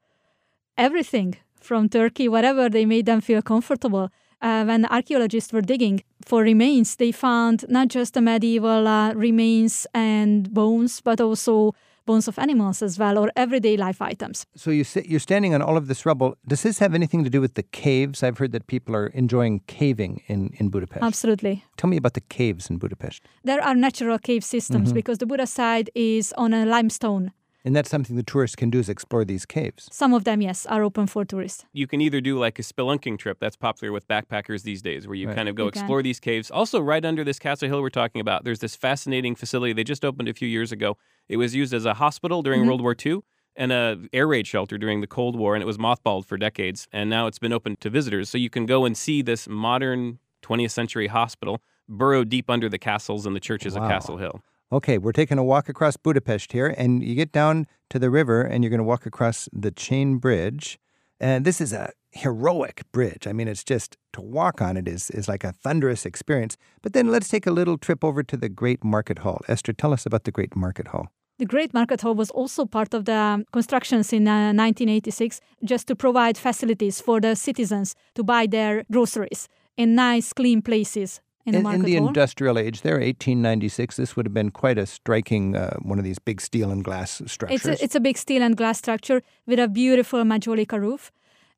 Everything 0.77 1.37
from 1.61 1.89
Turkey, 1.89 2.29
whatever 2.29 2.69
they 2.69 2.85
made 2.85 3.07
them 3.07 3.21
feel 3.21 3.43
comfortable. 3.43 4.11
Uh, 4.43 4.65
when 4.65 4.85
archaeologists 4.87 5.53
were 5.53 5.63
digging 5.63 6.03
for 6.25 6.43
remains, 6.43 6.97
they 6.97 7.11
found 7.11 7.65
not 7.69 7.89
just 7.89 8.13
the 8.13 8.21
medieval 8.21 8.87
uh, 8.87 9.15
remains 9.15 9.87
and 9.95 10.53
bones, 10.53 11.01
but 11.01 11.21
also 11.21 11.73
bones 12.07 12.29
of 12.29 12.39
animals 12.39 12.83
as 12.83 12.99
well, 12.99 13.19
or 13.19 13.31
everyday 13.37 13.77
life 13.77 14.01
items. 14.03 14.47
So 14.57 14.71
you 14.71 14.85
sit, 14.85 15.07
you're 15.07 15.21
standing 15.21 15.55
on 15.55 15.63
all 15.63 15.77
of 15.77 15.87
this 15.87 16.05
rubble. 16.07 16.37
Does 16.47 16.63
this 16.63 16.79
have 16.79 16.95
anything 16.95 17.25
to 17.25 17.31
do 17.31 17.41
with 17.41 17.55
the 17.55 17.63
caves? 17.63 18.23
I've 18.23 18.39
heard 18.39 18.53
that 18.53 18.67
people 18.67 18.95
are 18.95 19.07
enjoying 19.09 19.61
caving 19.67 20.23
in, 20.27 20.51
in 20.59 20.69
Budapest. 20.69 21.03
Absolutely. 21.03 21.65
Tell 21.77 21.89
me 21.91 21.97
about 21.97 22.15
the 22.15 22.21
caves 22.21 22.71
in 22.71 22.79
Budapest. 22.79 23.23
There 23.43 23.63
are 23.63 23.75
natural 23.75 24.19
cave 24.19 24.45
systems 24.45 24.89
mm-hmm. 24.89 24.95
because 24.95 25.19
the 25.19 25.27
Buda 25.27 25.47
side 25.47 25.91
is 25.95 26.33
on 26.37 26.53
a 26.53 26.65
limestone. 26.67 27.33
And 27.67 27.75
that's 27.75 27.89
something 27.89 28.15
the 28.17 28.23
tourists 28.23 28.57
can 28.57 28.69
do 28.69 28.79
is 28.79 28.91
explore 28.91 29.25
these 29.25 29.47
caves. 29.47 29.89
Some 29.91 30.13
of 30.13 30.25
them, 30.25 30.43
yes, 30.43 30.67
are 30.67 30.83
open 30.83 31.07
for 31.07 31.25
tourists. 31.25 31.65
You 31.73 31.87
can 31.87 32.03
either 32.03 32.21
do 32.21 32.39
like 32.39 32.59
a 32.59 32.63
spelunking 32.63 33.19
trip 33.19 33.39
that's 33.41 33.57
popular 33.57 33.91
with 33.91 34.07
backpackers 34.07 34.65
these 34.65 34.83
days, 34.83 35.07
where 35.09 35.15
you 35.17 35.29
Right. 35.29 35.37
kind 35.37 35.49
of 35.49 35.55
go 35.55 35.65
You 35.65 35.71
can. 35.71 35.81
explore 35.81 36.03
these 36.03 36.21
caves. 36.21 36.51
Also, 36.51 36.79
right 36.79 37.03
under 37.05 37.25
this 37.25 37.39
castle 37.39 37.69
hill 37.69 37.81
we're 37.81 37.89
talking 37.89 38.21
about, 38.21 38.45
there's 38.45 38.59
this 38.61 38.77
fascinating 38.77 39.35
facility 39.35 39.73
they 39.73 39.83
just 39.85 40.05
opened 40.05 40.29
a 40.29 40.35
few 40.35 40.47
years 40.49 40.73
ago. 40.73 40.99
It 41.29 41.39
was 41.39 41.55
used 41.55 41.73
as 41.73 41.87
a 41.87 41.95
hospital 41.95 42.43
during 42.43 42.61
Mm-hmm. 42.61 42.69
World 42.69 42.81
War 42.83 42.95
II 43.07 43.21
and 43.57 43.73
a 43.73 43.99
air 44.13 44.27
raid 44.27 44.47
shelter 44.47 44.77
during 44.77 45.01
the 45.01 45.07
Cold 45.07 45.35
War, 45.37 45.55
and 45.55 45.63
it 45.63 45.67
was 45.67 45.79
mothballed 45.79 46.27
for 46.27 46.37
decades. 46.37 46.87
And 46.93 47.09
now 47.09 47.27
it's 47.29 47.39
been 47.39 47.53
open 47.53 47.77
to 47.81 47.89
visitors, 47.89 48.29
so 48.29 48.37
you 48.37 48.51
can 48.51 48.67
go 48.67 48.85
and 48.85 48.95
see 48.97 49.23
this 49.23 49.49
modern 49.49 50.19
20th 50.43 50.73
century 50.73 51.07
hospital 51.07 51.63
burrow 51.89 52.25
deep 52.25 52.51
under 52.51 52.69
the 52.69 52.79
castles 52.79 53.25
and 53.25 53.35
the 53.35 53.41
churches 53.41 53.75
Wow. 53.75 53.85
of 53.85 53.89
Castle 53.91 54.17
Hill. 54.19 54.43
Okay, 54.75 54.99
we're 54.99 55.13
taking 55.13 55.39
a 55.39 55.45
walk 55.45 55.69
across 55.69 55.97
Budapest 55.97 56.51
here, 56.51 56.67
and 56.67 57.01
you 57.01 57.15
get 57.15 57.31
down 57.31 57.69
to 57.91 58.01
the 58.01 58.11
river, 58.11 58.43
and 58.43 58.65
you're 58.65 58.71
going 58.71 58.79
to 58.79 58.83
walk 58.83 59.07
across 59.07 59.49
the 59.53 59.71
chain 59.71 60.17
bridge. 60.19 60.81
And 61.21 61.45
this 61.45 61.61
is 61.61 61.73
a 61.73 61.93
heroic 62.11 62.83
bridge. 62.91 63.29
I 63.29 63.33
mean, 63.33 63.47
it's 63.47 63.63
just 63.63 63.97
to 64.15 64.21
walk 64.21 64.61
on 64.61 64.77
it 64.77 64.89
is, 64.89 65.11
is 65.11 65.29
like 65.29 65.45
a 65.45 65.53
thunderous 65.53 66.05
experience. 66.05 66.57
But 66.83 66.93
then 66.93 67.13
let's 67.13 67.29
take 67.29 67.47
a 67.47 67.53
little 67.53 67.79
trip 67.79 68.03
over 68.03 68.25
to 68.25 68.37
the 68.37 68.49
Great 68.49 68.83
Market 68.83 69.21
Hall. 69.21 69.43
Eszter, 69.49 69.77
tell 69.77 69.93
us 69.93 70.07
about 70.07 70.25
the 70.25 70.33
Great 70.33 70.57
Market 70.57 70.89
Hall. 70.89 71.07
The 71.39 71.47
Great 71.47 71.73
Market 71.73 72.01
Hall 72.01 72.17
was 72.17 72.31
also 72.31 72.67
part 72.67 72.95
of 72.95 73.05
the 73.05 73.45
constructions 73.53 74.13
in 74.13 74.27
uh, 74.27 74.51
1986 74.53 75.41
just 75.63 75.87
to 75.87 75.95
provide 75.95 76.37
facilities 76.37 77.01
for 77.01 77.21
the 77.21 77.37
citizens 77.37 77.95
to 78.17 78.25
buy 78.25 78.49
their 78.49 78.83
groceries 78.91 79.49
in 79.77 79.95
nice, 79.95 80.33
clean 80.33 80.63
places 80.63 81.21
in 81.47 81.53
the 81.53 81.69
in, 81.69 81.75
in 81.75 81.83
the 81.83 81.97
industrial 81.97 82.59
age, 82.59 82.81
there, 82.81 82.95
1896, 82.95 83.97
this 83.97 84.17
would 84.17 84.27
have 84.27 84.35
been 84.35 84.51
quite 84.51 84.79
a 84.79 84.87
striking 84.87 85.57
uh, 85.57 85.77
one 85.83 85.99
of 85.99 86.05
these 86.05 86.19
big 86.19 86.41
steel 86.41 86.71
and 86.71 86.83
glass 86.83 87.21
structures. 87.27 87.67
It's 87.67 87.81
a, 87.81 87.85
it's 87.85 87.95
a 87.95 88.01
big 88.01 88.17
steel 88.17 88.43
and 88.43 88.57
glass 88.57 88.79
structure 88.79 89.23
with 89.47 89.59
a 89.59 89.69
beautiful 89.69 90.23
majolica 90.23 90.81
roof. 90.81 91.13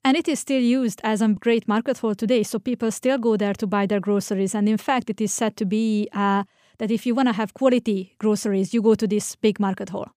And 0.04 0.16
it 0.16 0.28
is 0.28 0.38
still 0.38 0.60
used 0.60 1.00
as 1.02 1.20
a 1.20 1.28
great 1.28 1.66
market 1.66 1.98
hall 1.98 2.14
today. 2.14 2.44
So 2.44 2.58
people 2.58 2.92
still 2.92 3.18
go 3.18 3.36
there 3.36 3.54
to 3.54 3.66
buy 3.66 3.86
their 3.86 3.98
groceries. 3.98 4.54
And 4.54 4.68
in 4.68 4.76
fact, 4.76 5.10
it 5.10 5.20
is 5.20 5.32
said 5.32 5.56
to 5.56 5.66
be 5.66 6.08
uh, 6.12 6.44
that 6.78 6.90
if 6.92 7.06
you 7.06 7.14
want 7.14 7.28
to 7.28 7.32
have 7.32 7.54
quality 7.54 8.14
groceries, 8.18 8.72
you 8.72 8.82
go 8.82 8.94
to 8.94 9.06
this 9.06 9.34
big 9.34 9.58
market 9.58 9.88
hall. 9.90 10.08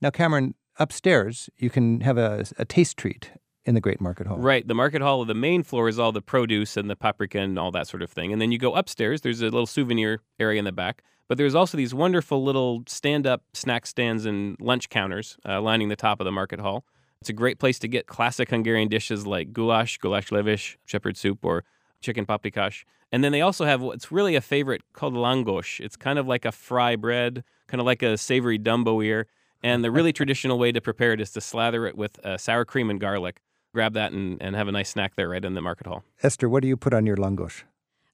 now, 0.00 0.10
Cameron, 0.10 0.54
upstairs, 0.78 1.48
you 1.58 1.70
can 1.70 2.00
have 2.00 2.18
a, 2.18 2.44
a 2.58 2.64
taste 2.64 2.96
treat 2.96 3.30
in 3.66 3.74
the 3.74 3.80
Great 3.80 4.00
Market 4.00 4.26
Hall. 4.26 4.38
Right. 4.38 4.66
The 4.66 4.74
market 4.74 5.02
hall, 5.02 5.22
of 5.22 5.28
the 5.28 5.34
main 5.34 5.62
floor 5.62 5.88
is 5.88 5.98
all 5.98 6.12
the 6.12 6.22
produce 6.22 6.76
and 6.76 6.88
the 6.88 6.96
paprika 6.96 7.40
and 7.40 7.58
all 7.58 7.72
that 7.72 7.88
sort 7.88 8.02
of 8.02 8.10
thing. 8.10 8.32
And 8.32 8.40
then 8.40 8.52
you 8.52 8.58
go 8.58 8.74
upstairs, 8.74 9.20
there's 9.20 9.42
a 9.42 9.44
little 9.44 9.66
souvenir 9.66 10.20
area 10.38 10.58
in 10.58 10.64
the 10.64 10.72
back. 10.72 11.02
But 11.28 11.38
there's 11.38 11.56
also 11.56 11.76
these 11.76 11.92
wonderful 11.92 12.44
little 12.44 12.84
stand 12.86 13.26
up 13.26 13.42
snack 13.52 13.84
stands 13.86 14.24
and 14.24 14.56
lunch 14.60 14.88
counters 14.88 15.36
uh, 15.44 15.60
lining 15.60 15.88
the 15.88 15.96
top 15.96 16.20
of 16.20 16.24
the 16.24 16.32
market 16.32 16.60
hall. 16.60 16.84
It's 17.20 17.28
a 17.28 17.32
great 17.32 17.58
place 17.58 17.80
to 17.80 17.88
get 17.88 18.06
classic 18.06 18.50
Hungarian 18.50 18.88
dishes 18.88 19.26
like 19.26 19.52
goulash, 19.52 19.98
goulash 19.98 20.30
leves, 20.30 20.76
shepherd 20.84 21.16
soup, 21.16 21.44
or 21.44 21.64
chicken 22.00 22.26
paprikash. 22.26 22.84
And 23.10 23.24
then 23.24 23.32
they 23.32 23.40
also 23.40 23.64
have 23.64 23.80
what's 23.80 24.12
really 24.12 24.36
a 24.36 24.40
favorite 24.40 24.82
called 24.92 25.14
langos. 25.14 25.80
It's 25.80 25.96
kind 25.96 26.18
of 26.18 26.28
like 26.28 26.44
a 26.44 26.52
fry 26.52 26.94
bread, 26.94 27.42
kind 27.66 27.80
of 27.80 27.86
like 27.86 28.02
a 28.02 28.16
savory 28.16 28.58
Dumbo 28.58 29.04
ear. 29.04 29.26
And 29.62 29.82
the 29.82 29.90
really 29.90 30.12
traditional 30.20 30.58
way 30.58 30.70
to 30.70 30.80
prepare 30.80 31.12
it 31.12 31.20
is 31.20 31.32
to 31.32 31.40
slather 31.40 31.86
it 31.86 31.96
with 31.96 32.24
uh, 32.24 32.36
sour 32.36 32.64
cream 32.64 32.90
and 32.90 33.00
garlic. 33.00 33.40
Grab 33.76 33.92
that 33.92 34.12
and, 34.12 34.40
and 34.40 34.56
have 34.56 34.68
a 34.68 34.72
nice 34.72 34.88
snack 34.88 35.16
there 35.16 35.28
right 35.28 35.44
in 35.44 35.52
the 35.52 35.60
market 35.60 35.86
hall. 35.86 36.02
Eszter, 36.24 36.48
what 36.48 36.62
do 36.62 36.68
you 36.68 36.78
put 36.78 36.94
on 36.94 37.04
your 37.04 37.18
langos? 37.18 37.64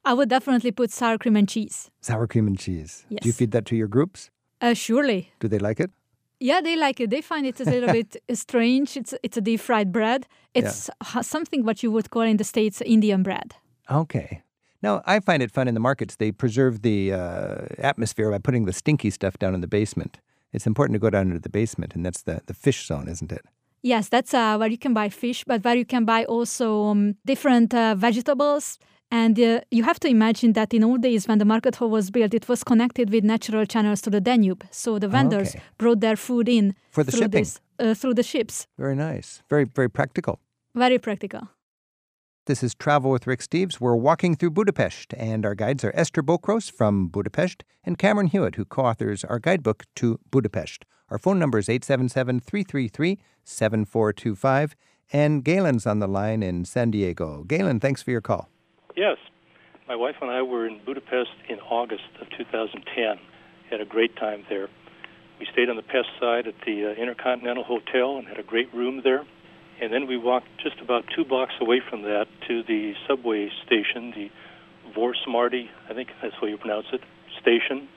I 0.05 0.13
would 0.13 0.29
definitely 0.29 0.73
put 0.73 0.91
sour 0.91 1.19
cream 1.19 1.37
and 1.37 1.49
cheese. 1.49 1.89
Sour 2.01 2.27
cream 2.27 2.49
and 2.49 2.59
cheese. 2.59 3.07
Do 3.09 3.29
you 3.29 3.33
feed 3.33 3.53
that 3.53 3.65
to 3.67 3.77
your 3.77 3.87
groups? 3.87 4.31
Uh, 4.61 4.75
surely. 4.75 5.31
Do 5.39 5.47
they 5.47 5.61
like 5.61 5.79
it? 5.79 5.93
Yeah, 6.41 6.61
they 6.61 6.75
like 6.77 6.99
it. 6.99 7.11
They 7.11 7.21
find 7.21 7.47
it 7.47 7.61
a 7.61 7.65
little 7.65 7.93
bit 7.93 8.17
strange. 8.33 8.97
It's 8.97 9.15
it's 9.23 9.37
a 9.37 9.41
deep 9.41 9.61
fried 9.61 9.93
bread. 9.93 10.27
It's 10.53 10.91
ha- 11.01 11.23
something 11.23 11.65
what 11.65 11.83
you 11.85 11.93
would 11.93 12.11
call 12.11 12.23
in 12.23 12.39
the 12.39 12.45
states 12.45 12.81
Indian 12.81 13.23
bread. 13.23 13.55
Okay. 13.89 14.43
Now, 14.83 15.01
I 15.07 15.21
find 15.21 15.43
it 15.45 15.53
fun 15.53 15.69
in 15.69 15.75
the 15.75 15.81
markets. 15.89 16.17
They 16.17 16.33
preserve 16.33 16.83
the 16.83 17.13
uh, 17.13 17.67
atmosphere 17.79 18.33
by 18.33 18.39
putting 18.39 18.67
the 18.67 18.73
stinky 18.73 19.11
stuff 19.11 19.39
down 19.39 19.55
in 19.55 19.61
the 19.61 19.69
basement. 19.69 20.19
It's 20.53 20.67
important 20.67 20.97
to 20.97 20.99
go 20.99 21.11
down 21.11 21.29
into 21.29 21.39
the 21.39 21.49
basement, 21.61 21.95
and 21.95 22.05
that's 22.05 22.23
the, 22.23 22.41
the 22.47 22.55
fish 22.55 22.85
zone, 22.87 23.09
isn't 23.09 23.31
it? 23.31 23.43
Yes, 23.83 24.09
that's 24.09 24.33
uh, 24.33 24.57
where 24.59 24.69
you 24.71 24.79
can 24.79 24.95
buy 24.95 25.09
fish, 25.09 25.45
but 25.45 25.65
where 25.65 25.75
you 25.77 25.85
can 25.85 26.05
buy 26.05 26.25
also 26.25 26.85
um, 26.85 27.17
different 27.27 27.75
uh, 27.75 27.95
vegetables. 27.97 28.79
And 29.11 29.39
uh, 29.39 29.61
you 29.71 29.83
have 29.83 30.01
to 30.01 30.09
imagine 30.09 30.53
that 30.55 30.73
in 30.73 30.83
old 30.85 31.03
days, 31.03 31.29
when 31.29 31.39
the 31.39 31.45
market 31.45 31.77
hall 31.77 31.91
was 31.91 32.11
built, 32.11 32.33
it 32.33 32.49
was 32.49 32.65
connected 32.65 33.11
with 33.11 33.25
natural 33.25 33.67
channels 33.67 34.01
to 34.03 34.11
the 34.11 34.21
Danube. 34.21 34.65
So 34.71 34.99
the 34.99 35.09
vendors 35.09 35.49
Okay. 35.51 35.61
brought 35.79 36.01
their 36.01 36.17
food 36.17 36.49
in 36.49 36.75
For 36.91 37.05
the 37.05 37.11
through 37.13 37.21
shipping. 37.23 37.43
this 37.43 37.61
uh, 37.79 37.95
through 37.95 38.15
the 38.15 38.23
ships. 38.23 38.67
Very 38.79 38.95
nice. 38.97 39.43
Very, 39.51 39.65
very 39.65 39.91
practical. 39.91 40.39
Very 40.75 40.99
practical. 40.99 41.49
This 42.47 42.63
is 42.63 42.75
Travel 42.75 43.11
with 43.11 43.27
Rick 43.27 43.41
Steves. 43.41 43.81
We're 43.81 43.95
walking 43.97 44.35
through 44.35 44.51
Budapest, 44.51 45.13
and 45.17 45.45
our 45.45 45.55
guides 45.55 45.85
are 45.85 45.93
Eszter 45.93 46.23
Bokros 46.23 46.71
from 46.73 47.09
Budapest 47.09 47.65
and 47.85 47.99
Cameron 47.99 48.29
Hewitt, 48.29 48.55
who 48.57 48.65
co 48.65 48.83
authors 48.87 49.25
our 49.25 49.39
guidebook 49.39 49.85
to 49.97 50.19
Budapest. 50.31 50.85
Our 51.13 51.19
phone 51.19 51.39
number 51.39 51.59
is 51.59 51.69
877 51.69 52.41
333 52.41 53.19
7425, 53.45 54.75
and 55.13 55.45
Galen's 55.45 55.87
on 55.87 55.99
the 55.99 56.07
line 56.07 56.43
in 56.43 56.65
San 56.65 56.91
Diego. 56.91 57.45
Galen, 57.45 57.81
thanks 57.81 58.01
for 58.01 58.11
your 58.11 58.23
call. 58.23 58.49
Yes. 58.97 59.19
My 59.87 59.95
wife 59.95 60.15
and 60.23 60.31
I 60.31 60.41
were 60.41 60.67
in 60.67 60.81
Budapest 60.87 61.37
in 61.51 61.61
August 61.61 62.09
of 62.19 62.31
2010. 62.31 63.19
Had 63.69 63.83
a 63.83 63.85
great 63.85 64.17
time 64.17 64.45
there. 64.49 64.71
We 65.39 65.47
stayed 65.53 65.69
on 65.69 65.77
the 65.77 65.83
Pest 65.83 66.09
side 66.19 66.47
at 66.47 66.55
the 66.65 66.87
uh, 66.87 66.95
Intercontinental 66.99 67.65
Hotel 67.65 68.17
and 68.17 68.27
had 68.27 68.39
a 68.39 68.43
great 68.43 68.73
room 68.73 69.03
there. 69.05 69.27
And 69.83 69.93
then 69.93 70.07
we 70.07 70.17
walked 70.17 70.49
just 70.63 70.81
about 70.81 71.05
two 71.15 71.27
blocks 71.27 71.53
away 71.61 71.83
from 71.91 72.05
that 72.05 72.25
to 72.49 72.63
the 72.63 72.95
subway 73.07 73.51
station, 73.67 74.15
the 74.17 74.31
Vorsmarty, 74.97 75.69
I 75.91 75.93
think 75.93 76.09
that's 76.23 76.35
how 76.41 76.47
you 76.47 76.57
pronounce 76.57 76.87
it, 76.91 77.03
station, 77.39 77.89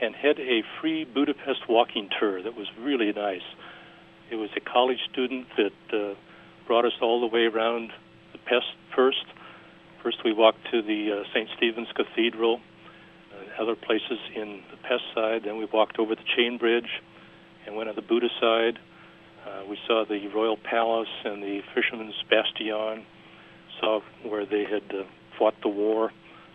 and 0.00 0.14
had 0.14 0.38
a 0.38 0.62
free 0.80 1.04
Budapest 1.04 1.68
walking 1.68 2.08
tour 2.18 2.42
that 2.42 2.56
was 2.56 2.66
really 2.78 3.12
nice. 3.12 3.46
It 4.30 4.36
was 4.36 4.50
a 4.56 4.60
college 4.60 4.98
student 5.12 5.46
that 5.56 5.96
uh, 5.96 6.14
brought 6.66 6.84
us 6.84 6.92
all 7.00 7.20
the 7.20 7.26
way 7.26 7.44
around 7.44 7.90
the 8.32 8.38
Pest 8.38 8.66
first. 8.94 9.24
First, 10.02 10.18
we 10.24 10.32
walked 10.32 10.58
to 10.70 10.82
the 10.82 11.20
uh, 11.20 11.24
St. 11.32 11.48
Stephen's 11.56 11.88
Cathedral 11.94 12.60
and 13.38 13.50
other 13.60 13.76
places 13.76 14.18
in 14.34 14.62
the 14.70 14.76
Pest 14.76 15.04
side. 15.14 15.42
Then 15.44 15.58
we 15.58 15.66
walked 15.66 15.98
over 15.98 16.14
the 16.14 16.24
Chain 16.36 16.58
Bridge 16.58 17.02
and 17.66 17.76
went 17.76 17.88
on 17.88 17.94
the 17.94 18.02
Buda 18.02 18.28
side. 18.40 18.78
Uh, 19.46 19.62
we 19.68 19.78
saw 19.86 20.04
the 20.08 20.26
Royal 20.28 20.56
Palace 20.56 21.08
and 21.24 21.42
the 21.42 21.60
Fisherman's 21.74 22.14
Bastion. 22.30 23.04
Saw 23.80 24.00
where 24.22 24.46
they 24.46 24.64
had 24.64 24.82
uh, 24.94 25.04
fought 25.38 25.54
the 25.62 25.68
war. 25.68 26.12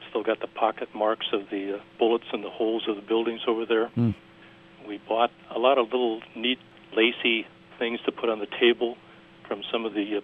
Still 0.10 0.24
got 0.24 0.40
the 0.40 0.48
pocket 0.48 0.90
marks 0.96 1.28
of 1.34 1.42
the 1.52 1.76
uh, 1.76 1.80
bullets 1.98 2.26
in 2.34 2.42
the 2.42 2.50
holes 2.50 2.84
of 2.88 2.96
the 2.96 3.02
buildings 3.02 3.42
over 3.48 3.66
there. 3.66 3.88
Hmm. 3.90 4.12
We 4.88 5.00
bought 5.08 5.32
a 5.56 5.60
lot 5.60 5.78
of 5.78 5.86
little 5.88 6.22
neat, 6.36 6.60
lacy 6.96 7.46
things 7.78 8.00
to 8.06 8.12
put 8.12 8.30
on 8.30 8.40
the 8.40 8.48
table 8.60 8.98
from 9.48 9.62
some 9.72 9.86
of 9.86 9.94
the 9.94 10.18
uh, 10.18 10.22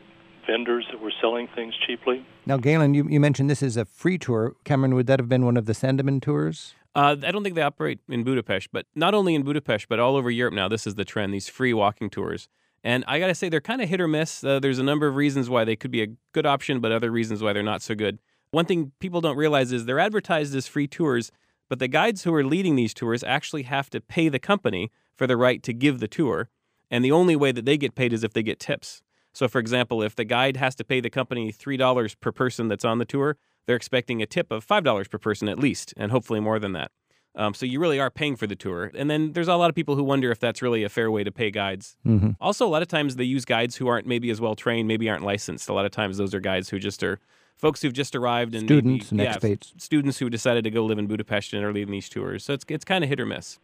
vendors 0.48 0.86
that 0.91 1.02
were 1.02 1.13
selling 1.21 1.48
things 1.56 1.74
cheaply. 1.86 2.26
Now, 2.45 2.58
Galen, 2.58 2.93
you, 2.93 3.08
you 3.10 3.19
mentioned 3.19 3.50
this 3.50 3.63
is 3.63 3.78
a 3.78 3.86
free 3.86 4.17
tour. 4.17 4.56
Cameron, 4.63 4.95
would 4.95 5.08
that 5.08 5.19
have 5.19 5.30
been 5.30 5.45
one 5.45 5.58
of 5.58 5.65
the 5.65 5.74
Sandeman 5.74 6.21
tours? 6.21 6.74
Uh, 6.95 7.15
I 7.24 7.32
don't 7.32 7.43
think 7.43 7.56
they 7.56 7.62
operate 7.62 8.00
in 8.08 8.24
Budapest, 8.24 8.69
but 8.71 8.86
not 8.95 9.13
only 9.13 9.36
in 9.36 9.43
Budapest, 9.43 9.89
but 9.89 10.00
all 10.00 10.15
over 10.15 10.32
Europe 10.32 10.54
now. 10.54 10.67
This 10.67 10.88
is 10.88 10.95
the 10.95 11.06
trend, 11.06 11.34
these 11.34 11.50
free 11.50 11.74
walking 11.74 12.10
tours. 12.10 12.48
And 12.84 13.04
I 13.08 13.19
got 13.19 13.28
to 13.28 13.36
say, 13.36 13.50
they're 13.50 13.62
kind 13.62 13.82
of 13.82 13.89
hit 13.89 14.00
or 14.00 14.08
miss. 14.08 14.43
Uh, 14.43 14.60
there's 14.60 14.80
a 14.80 14.84
number 14.84 15.08
of 15.08 15.15
reasons 15.15 15.50
why 15.50 15.65
they 15.65 15.76
could 15.76 15.91
be 15.91 16.04
a 16.04 16.08
good 16.32 16.45
option, 16.45 16.80
but 16.80 16.91
other 16.91 17.12
reasons 17.12 17.41
why 17.41 17.52
they're 17.52 17.63
not 17.63 17.82
so 17.82 17.95
good. 17.95 18.19
One 18.56 18.63
thing 18.65 18.94
people 19.02 19.20
don't 19.20 19.36
realize 19.36 19.74
is 19.74 19.84
they're 19.84 20.00
advertised 20.00 20.56
as 20.56 20.65
free 20.65 20.88
tours, 20.88 21.30
but 21.68 21.80
the 21.80 21.89
guides 21.89 22.24
who 22.24 22.34
are 22.34 22.46
leading 22.46 22.78
these 22.78 22.94
tours 22.94 23.22
actually 23.22 23.63
have 23.63 23.89
to 23.89 24.00
pay 24.00 24.30
the 24.30 24.39
company 24.39 24.91
for 25.13 25.28
the 25.28 25.36
right 25.36 25.62
to 25.63 25.74
give 25.74 26.00
the 26.00 26.08
tour. 26.08 26.48
And 26.89 27.04
the 27.04 27.12
only 27.12 27.36
way 27.36 27.52
that 27.52 27.65
they 27.65 27.76
get 27.76 27.96
paid 27.96 28.13
is 28.13 28.24
if 28.24 28.32
they 28.32 28.44
get 28.44 28.62
tips. 28.62 29.02
So, 29.34 29.50
for 29.50 29.60
example, 29.60 30.02
if 30.02 30.15
the 30.15 30.24
guide 30.24 30.56
has 30.56 30.74
to 30.76 30.86
pay 30.86 31.02
the 31.02 31.10
company 31.10 31.52
$3 31.52 32.15
per 32.22 32.32
person 32.32 32.70
that's 32.70 32.86
on 32.86 32.98
the 32.98 33.04
tour, 33.04 33.36
they're 33.65 33.76
expecting 33.76 34.22
a 34.22 34.26
tip 34.26 34.50
of 34.54 34.65
$5 34.65 35.10
per 35.10 35.18
person 35.18 35.50
at 35.50 35.60
least, 35.60 35.94
and 35.98 36.13
hopefully 36.13 36.39
more 36.39 36.58
than 36.58 36.72
that. 36.72 36.91
Um, 37.36 37.54
so 37.54 37.65
you 37.65 37.82
really 37.82 38.00
are 38.00 38.10
paying 38.10 38.38
for 38.38 38.48
the 38.48 38.56
tour. 38.56 38.89
And 38.96 39.10
then 39.10 39.34
there's 39.34 39.50
a 39.50 39.56
lot 39.58 39.70
of 39.70 39.76
people 39.76 39.98
who 39.98 40.04
wonder 40.06 40.32
if 40.32 40.39
that's 40.39 40.62
really 40.62 40.86
a 40.86 40.89
fair 40.89 41.12
way 41.12 41.26
to 41.26 41.32
pay 41.34 41.52
guides. 41.52 41.98
Mm-hmm. 42.08 42.30
Also, 42.39 42.65
a 42.65 42.70
lot 42.70 42.82
of 42.82 42.88
times 42.88 43.18
they 43.18 43.26
use 43.26 43.44
guides 43.44 43.76
who 43.76 43.89
aren't 43.89 44.08
maybe 44.08 44.30
as 44.30 44.39
well 44.39 44.56
trained, 44.56 44.88
maybe 44.88 45.10
aren't 45.10 45.26
licensed. 45.26 45.68
A 45.68 45.74
lot 45.74 45.84
of 45.84 45.91
times 45.91 46.15
those 46.15 46.34
are 46.34 46.39
guides 46.39 46.70
who 46.70 46.80
just 46.80 47.04
are 47.04 47.20
folks 47.58 47.82
who've 47.82 47.94
just 47.94 48.15
arrived 48.15 48.54
and 48.56 48.63
maybe- 48.70 48.82
Students 48.82 49.12
and 49.12 49.20
yeah, 49.20 49.36
expats. 49.38 49.74
students 49.82 50.20
who 50.20 50.30
decided 50.30 50.63
to 50.63 50.72
go 50.72 50.84
live 50.86 50.98
in 51.00 51.08
Budapest 51.08 51.54
and 51.54 51.63
are 51.63 51.74
leading 51.74 51.91
these 51.91 52.10
tours. 52.10 52.44
So 52.44 52.54
it's 52.54 52.65
it's 52.70 52.86
kind 52.86 53.04
of 53.04 53.10
hit 53.10 53.20
or 53.20 53.26
miss. 53.26 53.60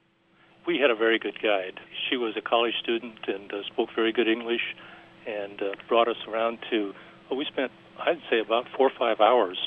We 0.67 0.77
had 0.79 0.91
a 0.91 0.95
very 0.95 1.17
good 1.17 1.41
guide. 1.41 1.79
She 2.09 2.17
was 2.17 2.37
a 2.37 2.41
college 2.41 2.75
student 2.79 3.17
and 3.27 3.51
uh, 3.51 3.63
spoke 3.63 3.89
very 3.95 4.11
good 4.11 4.27
English 4.27 4.75
and 5.25 5.61
uh, 5.61 5.73
brought 5.87 6.07
us 6.07 6.17
around 6.27 6.59
to, 6.69 6.93
well, 7.29 7.37
we 7.37 7.45
spent, 7.45 7.71
I'd 7.99 8.21
say, 8.29 8.39
about 8.39 8.67
four 8.77 8.87
or 8.87 8.91
five 8.97 9.19
hours 9.19 9.57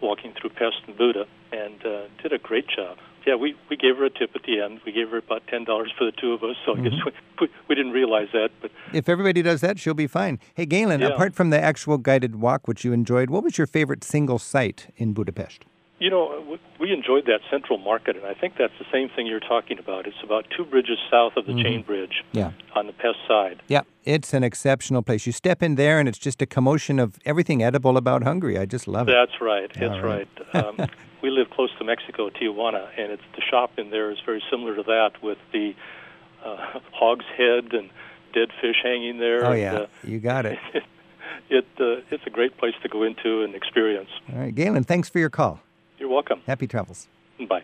walking 0.00 0.32
through 0.38 0.50
Pest 0.50 0.76
and 0.88 0.96
Buda 0.96 1.26
and 1.52 1.86
uh, 1.86 2.02
did 2.22 2.32
a 2.32 2.38
great 2.38 2.66
job. 2.68 2.98
Yeah, 3.26 3.34
we, 3.36 3.54
we 3.68 3.76
gave 3.76 3.96
her 3.98 4.04
a 4.04 4.10
tip 4.10 4.30
at 4.34 4.42
the 4.44 4.60
end. 4.60 4.80
We 4.84 4.92
gave 4.92 5.10
her 5.10 5.18
about 5.18 5.46
$10 5.46 5.66
for 5.96 6.04
the 6.04 6.12
two 6.12 6.32
of 6.32 6.42
us, 6.42 6.56
so 6.64 6.72
I 6.76 6.80
guess 6.80 6.92
we, 7.04 7.10
mm-hmm. 7.10 7.18
we, 7.44 7.48
we 7.68 7.74
didn't 7.74 7.92
realize 7.92 8.28
that. 8.32 8.50
But 8.60 8.70
If 8.92 9.08
everybody 9.08 9.42
does 9.42 9.60
that, 9.60 9.78
she'll 9.78 9.94
be 9.94 10.06
fine. 10.06 10.38
Hey, 10.54 10.66
Galen, 10.66 11.00
Yeah. 11.00 11.08
apart 11.08 11.34
from 11.34 11.50
the 11.50 11.60
actual 11.60 11.98
guided 11.98 12.36
walk, 12.36 12.66
which 12.66 12.84
you 12.84 12.92
enjoyed, 12.92 13.30
what 13.30 13.44
was 13.44 13.58
your 13.58 13.66
favorite 13.66 14.04
single 14.04 14.38
site 14.38 14.92
in 14.96 15.12
Budapest? 15.12 15.64
You 16.00 16.08
know, 16.08 16.58
we 16.80 16.94
enjoyed 16.94 17.26
that 17.26 17.40
central 17.50 17.78
market, 17.78 18.16
and 18.16 18.24
I 18.24 18.32
think 18.32 18.54
that's 18.56 18.72
the 18.78 18.86
same 18.90 19.10
thing 19.10 19.26
you're 19.26 19.38
talking 19.38 19.78
about. 19.78 20.06
It's 20.06 20.16
about 20.24 20.46
two 20.56 20.64
bridges 20.64 20.98
south 21.10 21.36
of 21.36 21.44
the 21.44 21.52
Chain 21.62 21.82
Bridge 21.82 22.24
Yeah. 22.32 22.52
on 22.74 22.86
the 22.86 22.94
Pest 22.94 23.18
side. 23.28 23.62
Yeah, 23.68 23.82
it's 24.04 24.32
an 24.32 24.42
exceptional 24.42 25.02
place. 25.02 25.26
You 25.26 25.32
step 25.32 25.62
in 25.62 25.74
there, 25.74 26.00
and 26.00 26.08
it's 26.08 26.16
just 26.16 26.40
a 26.40 26.46
commotion 26.46 26.98
of 26.98 27.18
everything 27.26 27.62
edible 27.62 27.98
about 27.98 28.22
Hungary. 28.22 28.56
I 28.56 28.64
just 28.64 28.88
love 28.88 29.10
it. 29.10 29.12
That's 29.12 29.42
right. 29.42 29.70
That's 29.74 30.02
right. 30.02 30.26
right. 30.26 30.28
Um, 30.80 30.88
we 31.22 31.30
live 31.30 31.50
close 31.50 31.70
to 31.78 31.84
Mexico, 31.84 32.30
Tijuana, 32.30 32.88
and 32.98 33.12
it's 33.12 33.22
the 33.36 33.42
shop 33.42 33.78
in 33.78 33.90
there 33.90 34.10
is 34.10 34.18
very 34.24 34.42
similar 34.50 34.74
to 34.76 34.82
that 34.82 35.22
with 35.22 35.38
the 35.52 35.74
uh, 36.44 36.80
hog's 36.92 37.26
head 37.36 37.72
and 37.72 37.90
dead 38.32 38.48
fish 38.60 38.76
hanging 38.82 39.18
there. 39.18 39.44
Oh 39.44 39.52
and, 39.52 39.60
yeah, 39.60 39.74
uh, 39.74 39.86
you 40.02 40.18
got 40.18 40.46
it. 40.46 40.58
it 41.50 41.66
uh, 41.78 42.02
it's 42.10 42.26
a 42.26 42.30
great 42.30 42.56
place 42.56 42.74
to 42.82 42.88
go 42.88 43.02
into 43.02 43.42
and 43.42 43.54
experience. 43.54 44.08
All 44.32 44.40
right, 44.40 44.54
Galen, 44.54 44.84
thanks 44.84 45.08
for 45.08 45.18
your 45.18 45.30
call. 45.30 45.60
You're 46.00 46.08
welcome. 46.08 46.40
Happy 46.46 46.66
travels. 46.66 47.08
Bye. 47.46 47.62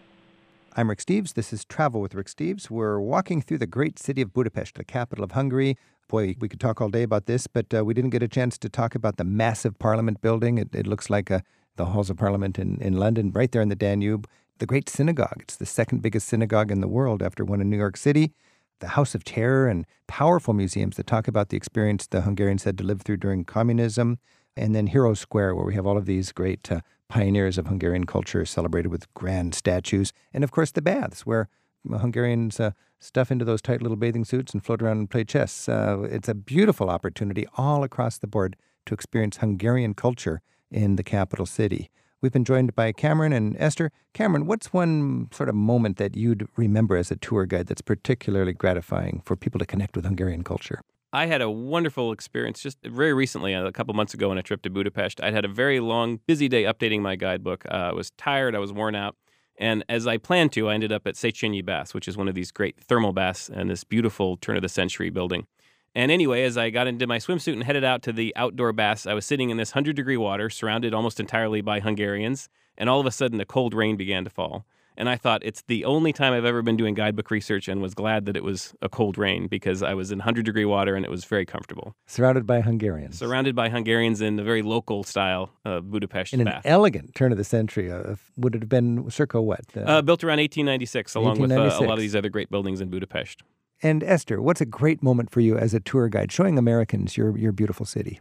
I'm 0.75 0.91
Rick 0.91 0.99
Steves. 0.99 1.33
This 1.33 1.55
is 1.55 1.65
Travel 1.65 2.03
with 2.03 2.15
Rick 2.15 2.27
Steves. 2.27 2.69
We're 2.69 3.01
walking 3.01 3.41
through 3.41 3.57
the 3.57 3.67
great 3.67 3.99
city 3.99 4.21
of 4.21 4.35
Budapest, 4.35 4.75
the 4.75 4.85
capital 4.85 5.25
of 5.25 5.33
Hungary. 5.33 5.79
Boy, 6.07 6.37
we 6.39 6.47
could 6.47 6.61
talk 6.61 6.83
all 6.83 6.91
day 6.91 7.03
about 7.03 7.25
this, 7.25 7.47
but 7.47 7.73
uh, 7.73 7.83
we 7.83 7.95
didn't 7.95 8.11
get 8.11 8.23
a 8.23 8.29
chance 8.29 8.59
to 8.59 8.69
talk 8.69 8.95
about 8.95 9.17
the 9.17 9.25
massive 9.25 9.79
Parliament 9.79 10.21
building. 10.21 10.59
It, 10.59 10.75
it 10.75 10.87
looks 10.87 11.09
like 11.09 11.31
uh, 11.31 11.41
the 11.77 11.87
halls 11.87 12.11
of 12.11 12.19
Parliament 12.19 12.59
in, 12.59 12.77
in 12.83 12.99
London, 12.99 13.33
right 13.33 13.51
there 13.51 13.63
in 13.63 13.71
the 13.71 13.75
Danube. 13.75 14.29
The 14.59 14.67
Great 14.67 14.91
Synagogue. 14.91 15.39
It's 15.41 15.57
the 15.57 15.65
second 15.65 16.03
biggest 16.03 16.29
synagogue 16.29 16.71
in 16.71 16.83
the 16.83 16.89
world 16.89 17.23
after 17.23 17.43
one 17.43 17.63
in 17.63 17.71
New 17.71 17.79
York 17.79 17.97
City. 17.97 18.35
The 18.81 18.89
House 18.89 19.15
of 19.15 19.25
Terror 19.25 19.67
and 19.67 19.87
powerful 20.09 20.53
museums 20.53 20.97
that 20.97 21.07
talk 21.07 21.27
about 21.27 21.49
the 21.49 21.57
experience 21.57 22.07
the 22.07 22.21
Hungarians 22.21 22.65
had 22.65 22.77
to 22.77 22.85
live 22.85 23.01
through 23.01 23.17
during 23.17 23.47
communism. 23.47 24.19
And 24.59 24.75
then 24.75 24.89
Hero 24.89 25.15
Square, 25.15 25.55
where 25.55 25.65
we 25.65 25.75
have 25.75 25.87
all 25.87 25.97
of 25.97 26.05
these 26.05 26.33
great 26.33 26.71
uh, 26.71 26.81
pioneers 27.09 27.59
of 27.59 27.67
Hungarian 27.67 28.05
culture 28.05 28.45
celebrated 28.45 28.89
with 28.89 29.13
grand 29.15 29.55
statues. 29.55 30.13
And 30.33 30.45
of 30.45 30.51
course, 30.51 30.73
the 30.73 30.83
baths, 30.83 31.25
where 31.25 31.49
Hungarians 31.89 32.59
uh, 32.59 32.73
stuff 32.99 33.31
into 33.31 33.45
those 33.45 33.63
tight 33.63 33.83
little 33.83 33.97
bathing 33.97 34.25
suits 34.25 34.53
and 34.53 34.65
float 34.65 34.83
around 34.83 34.99
and 34.99 35.11
play 35.11 35.25
chess. 35.25 35.69
Uh, 35.69 36.03
it's 36.11 36.29
a 36.29 36.35
beautiful 36.35 36.91
opportunity 36.91 37.47
all 37.57 37.85
across 37.85 38.19
the 38.19 38.27
board 38.27 38.57
to 38.87 38.95
experience 38.95 39.39
Hungarian 39.39 39.95
culture 39.95 40.41
in 40.71 40.97
the 40.97 41.05
capital 41.05 41.47
city. 41.47 41.91
We've 42.21 42.33
been 42.33 42.45
joined 42.45 42.75
by 42.75 42.93
Cameron 42.93 43.33
and 43.33 43.57
Eszter. 43.57 43.91
Cameron, 44.15 44.47
what's 44.47 44.73
one 44.73 45.29
sort 45.33 45.49
of 45.49 45.55
moment 45.55 45.99
that 45.99 46.17
you'd 46.17 46.49
remember 46.57 46.97
as 46.97 47.11
a 47.11 47.17
tour 47.17 47.47
guide 47.47 47.67
that's 47.67 47.83
particularly 47.83 48.53
gratifying 48.53 49.23
for 49.25 49.37
people 49.37 49.59
to 49.59 49.67
connect 49.67 49.97
with 49.97 50.07
Hungarian 50.07 50.43
culture? 50.43 50.81
I 51.17 51.25
had 51.25 51.41
a 51.41 51.49
wonderful 51.49 52.13
experience 52.13 52.61
just 52.61 52.77
very 52.85 53.15
recently, 53.15 53.55
a 53.55 53.73
couple 53.73 53.95
months 53.95 54.13
ago 54.13 54.31
on 54.31 54.37
a 54.37 54.43
trip 54.43 54.61
to 54.61 54.69
Budapest. 54.69 55.19
I'd 55.23 55.33
had 55.33 55.47
a 55.47 55.49
very 55.49 55.81
long, 55.81 56.21
busy 56.27 56.47
day 56.47 56.65
updating 56.65 57.01
my 57.01 57.17
guidebook. 57.17 57.65
Uh, 57.65 57.89
I 57.89 57.93
was 57.95 58.11
tired, 58.19 58.55
I 58.55 58.59
was 58.59 58.71
worn 58.71 58.95
out. 58.95 59.17
And 59.57 59.83
as 59.89 60.07
I 60.07 60.19
planned 60.19 60.53
to, 60.53 60.69
I 60.69 60.75
ended 60.75 60.93
up 60.93 61.07
at 61.07 61.15
Széchenyi 61.15 61.65
Baths, 61.65 61.95
which 61.95 62.07
is 62.07 62.19
one 62.19 62.29
of 62.29 62.35
these 62.35 62.51
great 62.51 62.79
thermal 62.79 63.15
baths 63.15 63.49
and 63.49 63.71
this 63.71 63.83
beautiful 63.83 64.37
turn 64.37 64.57
of 64.57 64.63
the 64.63 64.69
century 64.69 65.09
building. 65.09 65.47
And 65.95 66.13
anyway, 66.13 66.43
as 66.43 66.59
I 66.59 66.69
got 66.69 66.87
into 66.87 67.07
my 67.07 67.17
swimsuit 67.17 67.55
and 67.55 67.65
headed 67.65 67.83
out 67.83 68.03
to 68.03 68.13
the 68.13 68.35
outdoor 68.37 68.75
baths, 68.75 69.07
I 69.07 69.15
was 69.15 69.25
sitting 69.25 69.49
in 69.49 69.57
this 69.57 69.71
100 69.71 69.97
degree 69.97 70.19
water 70.19 70.51
surrounded 70.51 70.93
almost 70.93 71.19
entirely 71.19 71.63
by 71.63 71.81
Hungarians. 71.81 72.51
And 72.77 72.91
all 72.91 73.01
of 73.01 73.07
a 73.07 73.11
sudden, 73.11 73.41
a 73.41 73.47
cold 73.47 73.73
rain 73.73 73.97
began 73.97 74.25
to 74.25 74.31
fall. 74.31 74.67
And 74.97 75.09
I 75.09 75.17
thought 75.17 75.43
it's 75.45 75.63
the 75.63 75.85
only 75.85 76.13
time 76.13 76.33
I've 76.33 76.45
ever 76.45 76.63
been 76.63 76.77
doing 76.77 76.95
guidebook 76.95 77.31
research 77.31 77.69
and 77.69 77.83
was 77.83 77.95
glad 77.95 78.25
that 78.27 78.37
it 78.37 78.43
was 78.43 78.75
a 78.81 78.89
cold 78.89 79.19
rain 79.19 79.47
because 79.47 79.83
I 79.83 79.95
was 79.95 80.11
in 80.11 80.19
100 80.19 80.45
degree 80.45 80.65
water 80.65 80.95
and 80.97 81.05
it 81.05 81.11
was 81.11 81.25
very 81.25 81.45
comfortable. 81.45 81.95
Surrounded 82.07 82.47
by 82.47 82.61
Hungarians. 82.61 83.19
Surrounded 83.19 83.55
by 83.55 83.69
Hungarians 83.69 84.21
in 84.21 84.37
the 84.37 84.43
very 84.43 84.63
local 84.63 85.05
style 85.05 85.51
of 85.65 85.91
Budapest 85.91 86.33
in 86.33 86.45
bath. 86.45 86.65
an 86.65 86.71
elegant 86.71 87.15
turn 87.15 87.33
of 87.33 87.39
the 87.39 87.45
century. 87.45 87.91
Uh, 87.93 88.17
would 88.37 88.55
it 88.55 88.63
have 88.63 88.69
been 88.69 89.11
circa 89.11 89.41
what? 89.41 89.61
Uh, 89.77 89.81
uh, 89.81 90.03
built 90.03 90.25
around 90.25 90.39
1896, 90.39 91.15
along 91.15 91.39
1896. 91.39 91.81
with 91.81 91.83
uh, 91.83 91.87
a 91.87 91.89
lot 91.89 91.95
of 91.95 92.01
these 92.01 92.17
other 92.17 92.31
great 92.31 92.51
buildings 92.51 92.81
in 92.81 92.89
Budapest. 92.89 93.43
And 93.83 94.03
Eszter, 94.03 94.39
what's 94.39 94.63
a 94.63 94.67
great 94.67 95.03
moment 95.03 95.31
for 95.31 95.41
you 95.41 95.59
as 95.59 95.75
a 95.75 95.81
tour 95.81 96.09
guide 96.09 96.33
showing 96.33 96.57
Americans 96.57 97.17
your, 97.17 97.37
your 97.37 97.53
beautiful 97.53 97.85
city? 97.85 98.21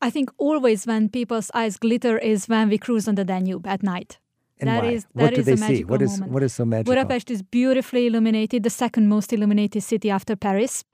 I 0.00 0.10
think 0.10 0.30
always 0.38 0.86
when 0.86 1.08
people's 1.08 1.50
eyes 1.54 1.76
glitter 1.76 2.18
is 2.18 2.46
when 2.46 2.68
we 2.68 2.78
cruise 2.78 3.08
on 3.08 3.14
the 3.14 3.24
Danube 3.24 3.66
at 3.66 3.82
night. 3.82 4.18
And 4.60 4.68
that 4.68 4.82
why? 4.84 4.90
is 4.90 5.06
what 5.12 5.24
that 5.24 5.34
do 5.34 5.40
is 5.40 5.46
they 5.46 5.52
a 5.52 5.56
see? 5.56 5.84
What 5.84 6.02
is 6.02 6.12
moment. 6.12 6.32
what 6.32 6.42
is 6.42 6.52
so 6.54 6.64
magical? 6.64 6.94
Budapest 6.94 7.30
is 7.30 7.42
beautifully 7.42 8.06
illuminated, 8.06 8.62
the 8.62 8.70
second 8.70 9.08
most 9.08 9.32
illuminated 9.32 9.82
city 9.82 10.10
after 10.10 10.36
Paris. 10.36 10.84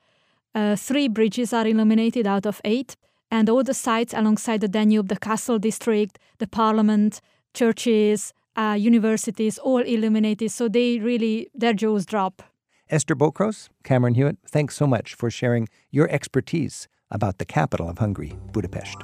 Uh, 0.54 0.76
three 0.76 1.08
bridges 1.08 1.52
are 1.52 1.66
illuminated 1.66 2.26
out 2.26 2.46
of 2.46 2.60
eight, 2.64 2.96
and 3.30 3.48
all 3.48 3.62
the 3.62 3.74
sites 3.74 4.12
alongside 4.14 4.60
the 4.60 4.68
Danube, 4.68 5.08
the 5.08 5.16
castle 5.16 5.58
district, 5.58 6.18
the 6.38 6.46
parliament, 6.46 7.20
churches, 7.54 8.32
uh, 8.56 8.76
universities, 8.78 9.58
all 9.58 9.82
illuminated. 9.82 10.50
So 10.50 10.68
they 10.68 10.98
really 10.98 11.48
their 11.54 11.74
jaws 11.74 12.06
drop. 12.06 12.42
Eszter 12.90 13.16
Bokros, 13.16 13.68
Cameron 13.84 14.14
Hewitt, 14.14 14.38
thanks 14.48 14.74
so 14.74 14.86
much 14.86 15.14
for 15.14 15.30
sharing 15.30 15.68
your 15.92 16.08
expertise 16.10 16.88
about 17.10 17.38
the 17.38 17.44
capital 17.44 17.88
of 17.88 17.98
Hungary, 17.98 18.36
Budapest. 18.52 18.96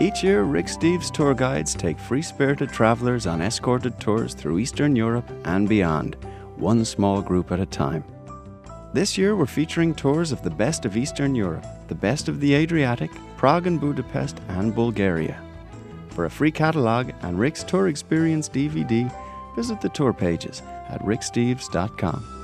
Each 0.00 0.22
year, 0.22 0.44
Rick 0.44 0.66
Steves 0.66 1.10
tour 1.10 1.34
guides 1.34 1.74
take 1.74 1.98
free 1.98 2.22
spirited 2.22 2.70
travelers 2.70 3.26
on 3.26 3.42
escorted 3.42 3.98
tours 3.98 4.32
through 4.32 4.60
Eastern 4.60 4.94
Europe 4.94 5.28
and 5.44 5.68
beyond, 5.68 6.14
one 6.54 6.84
small 6.84 7.20
group 7.20 7.50
at 7.50 7.58
a 7.58 7.66
time. 7.66 8.04
This 8.94 9.18
year, 9.18 9.34
we're 9.34 9.46
featuring 9.46 9.96
tours 9.96 10.30
of 10.30 10.40
the 10.42 10.50
best 10.50 10.84
of 10.84 10.96
Eastern 10.96 11.34
Europe, 11.34 11.66
the 11.88 11.96
best 11.96 12.28
of 12.28 12.38
the 12.38 12.54
Adriatic, 12.54 13.10
Prague 13.36 13.66
and 13.66 13.80
Budapest, 13.80 14.40
and 14.48 14.72
Bulgaria. 14.72 15.42
For 16.10 16.26
a 16.26 16.30
free 16.30 16.52
catalogue 16.52 17.12
and 17.22 17.36
Rick's 17.36 17.64
Tour 17.64 17.88
Experience 17.88 18.48
DVD, 18.48 19.12
visit 19.56 19.80
the 19.80 19.88
tour 19.88 20.12
pages 20.12 20.62
at 20.88 21.02
ricksteves.com. 21.02 22.37